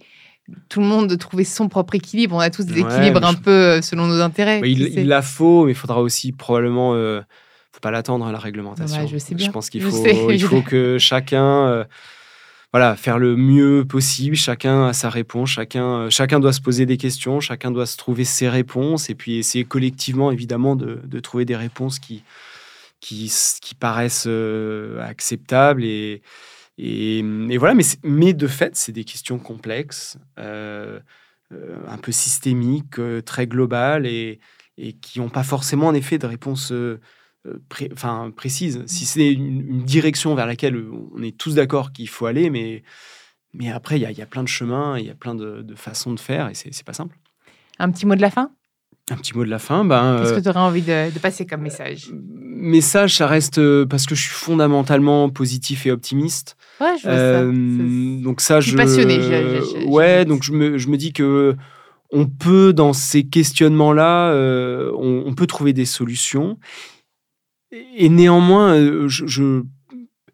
tout 0.70 0.80
le 0.80 0.86
monde 0.86 1.08
de 1.10 1.16
trouver 1.16 1.44
son 1.44 1.68
propre 1.68 1.96
équilibre. 1.96 2.36
On 2.36 2.40
a 2.40 2.50
tous 2.50 2.66
des 2.66 2.80
équilibres 2.80 3.26
un 3.26 3.34
peu 3.34 3.52
euh, 3.52 3.82
selon 3.82 4.08
nos 4.08 4.22
intérêts. 4.22 4.62
il, 4.64 5.08
la 5.08 5.22
faut, 5.22 5.66
mais 5.66 5.72
il 5.72 5.76
faudra 5.76 6.02
aussi 6.02 6.32
probablement. 6.32 6.94
Euh, 6.94 7.22
faut 7.72 7.80
pas 7.82 7.92
l'attendre 7.92 8.26
à 8.26 8.32
la 8.32 8.40
réglementation. 8.40 9.06
je, 9.08 9.18
sais 9.18 9.36
bien. 9.36 9.46
je 9.46 9.52
pense 9.52 9.70
qu'il 9.70 9.84
faut, 9.84 10.32
il 10.32 10.42
faut 10.42 10.62
que 10.68 10.98
chacun. 10.98 11.68
Euh, 11.68 11.84
voilà, 12.74 12.96
faire 12.96 13.18
le 13.18 13.36
mieux 13.36 13.86
possible. 13.86 14.36
Chacun 14.36 14.88
a 14.88 14.94
sa 14.94 15.10
réponse. 15.10 15.50
Chacun, 15.50 15.86
euh, 15.86 16.10
chacun 16.10 16.40
doit 16.40 16.54
se 16.54 16.62
poser 16.62 16.86
des 16.86 16.98
questions. 16.98 17.40
Chacun 17.40 17.72
doit 17.72 17.86
se 17.86 17.98
trouver 17.98 18.26
ses 18.26 18.50
réponses. 18.50 19.10
Et 19.10 19.16
puis 19.16 19.38
essayer 19.38 19.64
collectivement, 19.64 20.32
évidemment, 20.32 20.76
de, 20.76 21.02
de 21.04 21.20
trouver 21.20 21.46
des 21.46 21.56
réponses 21.56 22.00
qui, 22.00 22.24
qui, 23.00 23.32
qui 23.62 23.76
paraissent 23.76 24.28
acceptables 25.02 25.84
et, 25.84 26.22
et, 26.78 27.58
voilà, 27.58 27.74
mais, 27.74 27.84
mais, 28.04 28.34
de 28.34 28.48
fait, 28.48 28.76
c'est 28.76 28.92
des 28.92 29.04
questions 29.04 29.40
complexes, 29.40 30.18
euh, 30.38 31.00
euh, 31.52 31.78
un 31.88 31.98
peu 31.98 32.12
systémiques, 32.12 33.00
euh, 33.00 33.22
très 33.22 33.48
globales 33.48 34.06
et, 34.06 34.40
et 34.78 34.94
qui 34.94 35.20
n'ont 35.20 35.30
pas 35.30 35.44
forcément 35.44 35.88
en 35.88 35.94
effet 35.96 36.20
de 36.20 36.28
réponse 36.28 36.72
précise. 38.36 38.84
Si 38.86 39.06
c'est 39.06 39.34
une, 39.34 39.84
direction 39.84 40.36
vers 40.36 40.46
laquelle 40.46 40.78
on 41.16 41.24
est 41.24 41.36
tous 41.36 41.56
d'accord 41.56 41.94
qu'il 41.94 42.10
faut 42.10 42.28
aller, 42.28 42.50
mais, 42.50 42.84
mais 43.54 43.72
après, 43.72 44.00
il 44.00 44.08
y, 44.08 44.14
y, 44.14 44.22
a 44.22 44.26
plein 44.28 44.44
de 44.44 44.48
chemins, 44.48 45.00
il 45.00 45.06
y 45.06 45.10
a 45.10 45.16
plein 45.16 45.34
de, 45.34 45.62
de 45.64 45.76
façons 45.76 46.14
de 46.14 46.20
faire 46.20 46.50
et 46.50 46.54
c'est 46.54 46.86
pas 46.86 46.94
simple. 46.94 47.18
Un 47.80 47.92
petit 47.92 48.06
mot 48.06 48.16
de 48.16 48.22
la 48.22 48.32
fin? 48.32 48.52
Un 49.10 49.16
petit 49.16 49.36
mot 49.36 49.46
de 49.46 49.50
la 49.50 49.60
fin. 49.60 49.86
Ben, 49.86 50.20
Qu'est-ce 50.20 50.34
que 50.34 50.40
tu 50.42 50.50
aurais 50.50 50.60
envie 50.60 50.82
de, 50.82 51.18
passer 51.20 51.46
comme 51.46 51.62
message? 51.62 52.12
Message, 52.14 53.16
ça 53.16 53.28
reste 53.28 53.62
parce 53.86 54.06
que 54.06 54.16
je 54.16 54.22
suis 54.22 54.34
fondamentalement 54.34 55.30
positif 55.30 55.86
et 55.86 55.92
optimiste. 55.92 56.58
Ouais, 56.82 56.98
je 56.98 57.04
vois 57.04 57.18
ça. 57.18 57.42
Euh, 57.42 58.22
donc 58.22 58.42
ça, 58.42 58.60
je 58.60 58.70
suis 58.70 58.78
passionné. 58.78 59.20
ouais, 59.86 60.26
donc 60.26 60.44
je 60.44 60.52
me, 60.52 60.78
je 60.78 60.90
me, 60.90 60.98
dis 60.98 61.14
que 61.14 61.56
on 62.12 62.26
peut 62.26 62.74
dans 62.74 62.94
ces 62.94 63.24
questionnements-là, 63.24 64.32
euh, 64.32 64.92
on, 64.98 65.34
peut 65.34 65.48
trouver 65.48 65.74
des 65.74 65.86
solutions. 65.86 66.58
Et 67.72 68.10
néanmoins, 68.10 68.76
euh, 68.76 69.08
je, 69.08 69.64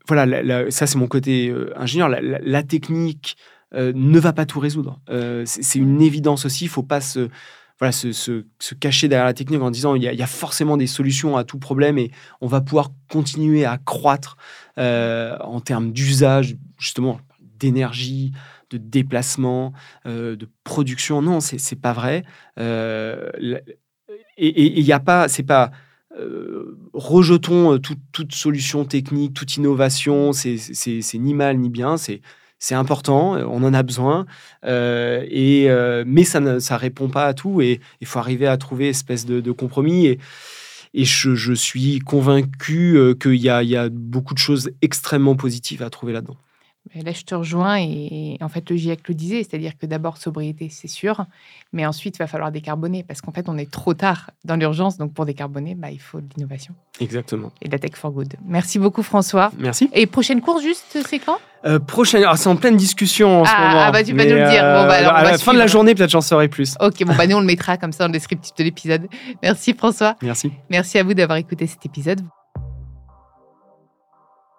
voilà, 0.08 0.72
ça 0.72 0.88
c'est 0.88 0.98
mon 0.98 1.08
côté 1.08 1.54
ingénieur. 1.76 2.10
La, 2.10 2.64
technique 2.64 3.38
ne 3.76 4.20
va 4.20 4.34
pas 4.34 4.46
tout 4.46 4.60
résoudre. 4.60 5.00
c'est 5.46 5.80
une 5.80 6.02
évidence 6.02 6.46
aussi. 6.46 6.66
Il 6.66 6.70
faut 6.70 6.84
pas 6.84 7.02
se 7.02 7.30
voilà, 7.80 7.92
se, 7.92 8.44
cacher 8.80 9.08
derrière 9.08 9.26
la 9.26 9.34
technique 9.34 9.62
en 9.62 9.72
disant 9.72 9.96
il 9.96 10.04
y, 10.04 10.22
a, 10.22 10.28
forcément 10.28 10.78
des 10.78 10.88
solutions 10.88 11.38
à 11.38 11.44
tout 11.44 11.60
problème 11.60 11.98
et 11.98 12.12
on 12.42 12.48
va 12.48 12.62
pouvoir 12.62 12.92
continuer 13.10 13.66
à 13.66 13.78
croître 13.78 14.38
euh, 14.78 15.38
en 15.40 15.60
termes 15.60 15.92
d'usage, 15.92 16.56
justement, 16.78 17.20
d'énergie, 17.60 18.32
de 18.70 18.78
déplacement, 18.78 19.74
euh, 20.06 20.36
de 20.36 20.48
production. 20.64 21.22
Non, 21.22 21.40
c'est 21.40 21.80
pas 21.80 21.94
vrai. 21.94 22.24
Euh, 22.60 23.30
et 24.38 24.80
il 24.80 24.84
n'y 24.84 24.92
a 24.92 25.00
pas, 25.00 25.28
c'est 25.28 25.44
pas. 25.44 25.72
rejetons 26.94 27.80
toute 27.80 28.34
solution 28.34 28.86
technique, 28.86 29.34
toute 29.34 29.58
innovation, 29.58 30.32
c'est 30.32 30.58
ni 31.16 31.34
mal 31.34 31.58
ni 31.58 31.70
bien, 31.70 31.98
c'est 31.98 32.22
c'est 32.64 32.76
important, 32.76 33.34
on 33.34 33.62
en 33.64 33.74
a 33.74 33.84
besoin, 33.84 34.26
euh, 34.64 35.26
et, 35.30 35.70
euh, 35.70 36.06
mais 36.08 36.24
ça 36.24 36.40
ne 36.40 36.60
ça 36.60 36.78
répond 36.78 37.10
pas 37.10 37.26
à 37.26 37.34
tout 37.34 37.60
et 37.60 37.82
il 38.00 38.08
faut 38.08 38.20
arriver 38.20 38.48
à 38.48 38.56
trouver 38.56 38.88
espèce 38.88 39.26
de, 39.26 39.52
compromis. 39.52 40.08
Et, 40.08 40.20
je, 41.04 41.54
suis 41.56 42.00
convaincu 42.00 42.96
euh, 42.96 43.16
qu'il 43.16 43.34
y, 43.34 43.48
y 43.48 43.76
a, 43.76 43.90
beaucoup 43.90 44.34
de 44.34 44.40
choses 44.40 44.72
extrêmement 44.82 45.36
positives 45.36 45.84
à 45.84 45.90
trouver 45.90 46.14
là-dedans. 46.14 46.38
Là, 46.96 47.12
je 47.12 47.24
te 47.24 47.34
rejoins 47.34 47.78
et, 47.80 48.38
en 48.42 48.50
fait, 48.50 48.70
le 48.70 48.76
GIEC 48.76 49.08
le 49.08 49.16
disait, 49.16 49.44
c'est-à-dire 49.44 49.78
que 49.78 49.86
d'abord, 49.86 50.18
sobriété, 50.18 50.70
c'est 50.70 50.88
sûr, 50.88 51.26
mais 51.72 51.86
ensuite, 51.86 52.18
il 52.18 52.20
va 52.20 52.28
falloir 52.28 52.52
décarboner 52.52 53.04
parce 53.04 53.22
qu'en 53.22 53.32
fait, 53.32 53.50
on 53.50 53.58
est 53.58 53.70
trop 53.70 53.94
tard 53.94 54.30
dans 54.46 54.56
l'urgence. 54.56 54.98
Donc, 54.98 55.14
pour 55.14 55.26
décarboner, 55.26 55.74
bah, 55.76 55.90
il 55.90 56.00
faut 56.00 56.22
de 56.22 56.28
l'innovation. 56.36 56.76
Exactement. 57.00 57.52
Et 57.62 57.68
de 57.68 57.72
la 57.72 57.80
tech 57.80 57.96
for 57.96 58.12
good. 58.12 58.36
Merci 58.46 58.78
beaucoup, 58.78 59.02
François. 59.02 59.52
Merci. 59.58 59.90
Et 59.94 60.06
prochaine 60.06 60.42
course, 60.42 60.62
juste, 60.62 61.00
c'est 61.08 61.20
quand? 61.20 61.38
Euh, 61.66 61.80
Prochaine, 61.80 62.26
c'est 62.36 62.48
en 62.48 62.56
pleine 62.56 62.76
discussion 62.76 63.42
en 63.42 63.44
ah, 63.44 63.48
ce 63.48 63.56
moment. 63.56 63.82
Ah, 63.82 63.92
bah, 63.92 64.04
tu 64.04 64.14
vas 64.14 64.26
nous 64.26 64.36
le 64.36 64.50
dire. 64.50 64.62
Bon, 64.62 64.88
bah, 64.88 64.94
alors, 64.94 65.14
à 65.14 65.24
la 65.24 65.38
fin 65.38 65.54
de 65.54 65.60
la 65.60 65.68
journée, 65.68 65.96
peut-être 65.96 66.10
j'en 66.10 66.22
saurai 66.22 66.48
plus. 66.48 66.76
Ok, 66.80 67.04
bon, 67.06 67.16
bah, 67.16 67.26
nous, 67.26 67.38
on 67.38 67.40
le 67.40 67.46
mettra 67.46 67.78
comme 67.78 67.92
ça 67.92 68.04
dans 68.04 68.10
le 68.10 68.14
descriptif 68.14 68.54
de 68.56 68.64
l'épisode. 68.64 69.08
Merci, 69.42 69.74
François. 69.74 70.16
Merci. 70.22 70.52
Merci 70.70 71.00
à 71.00 71.04
vous 71.04 71.14
d'avoir 71.14 71.38
écouté 71.38 71.66
cet 71.66 71.86
épisode. 71.86 72.22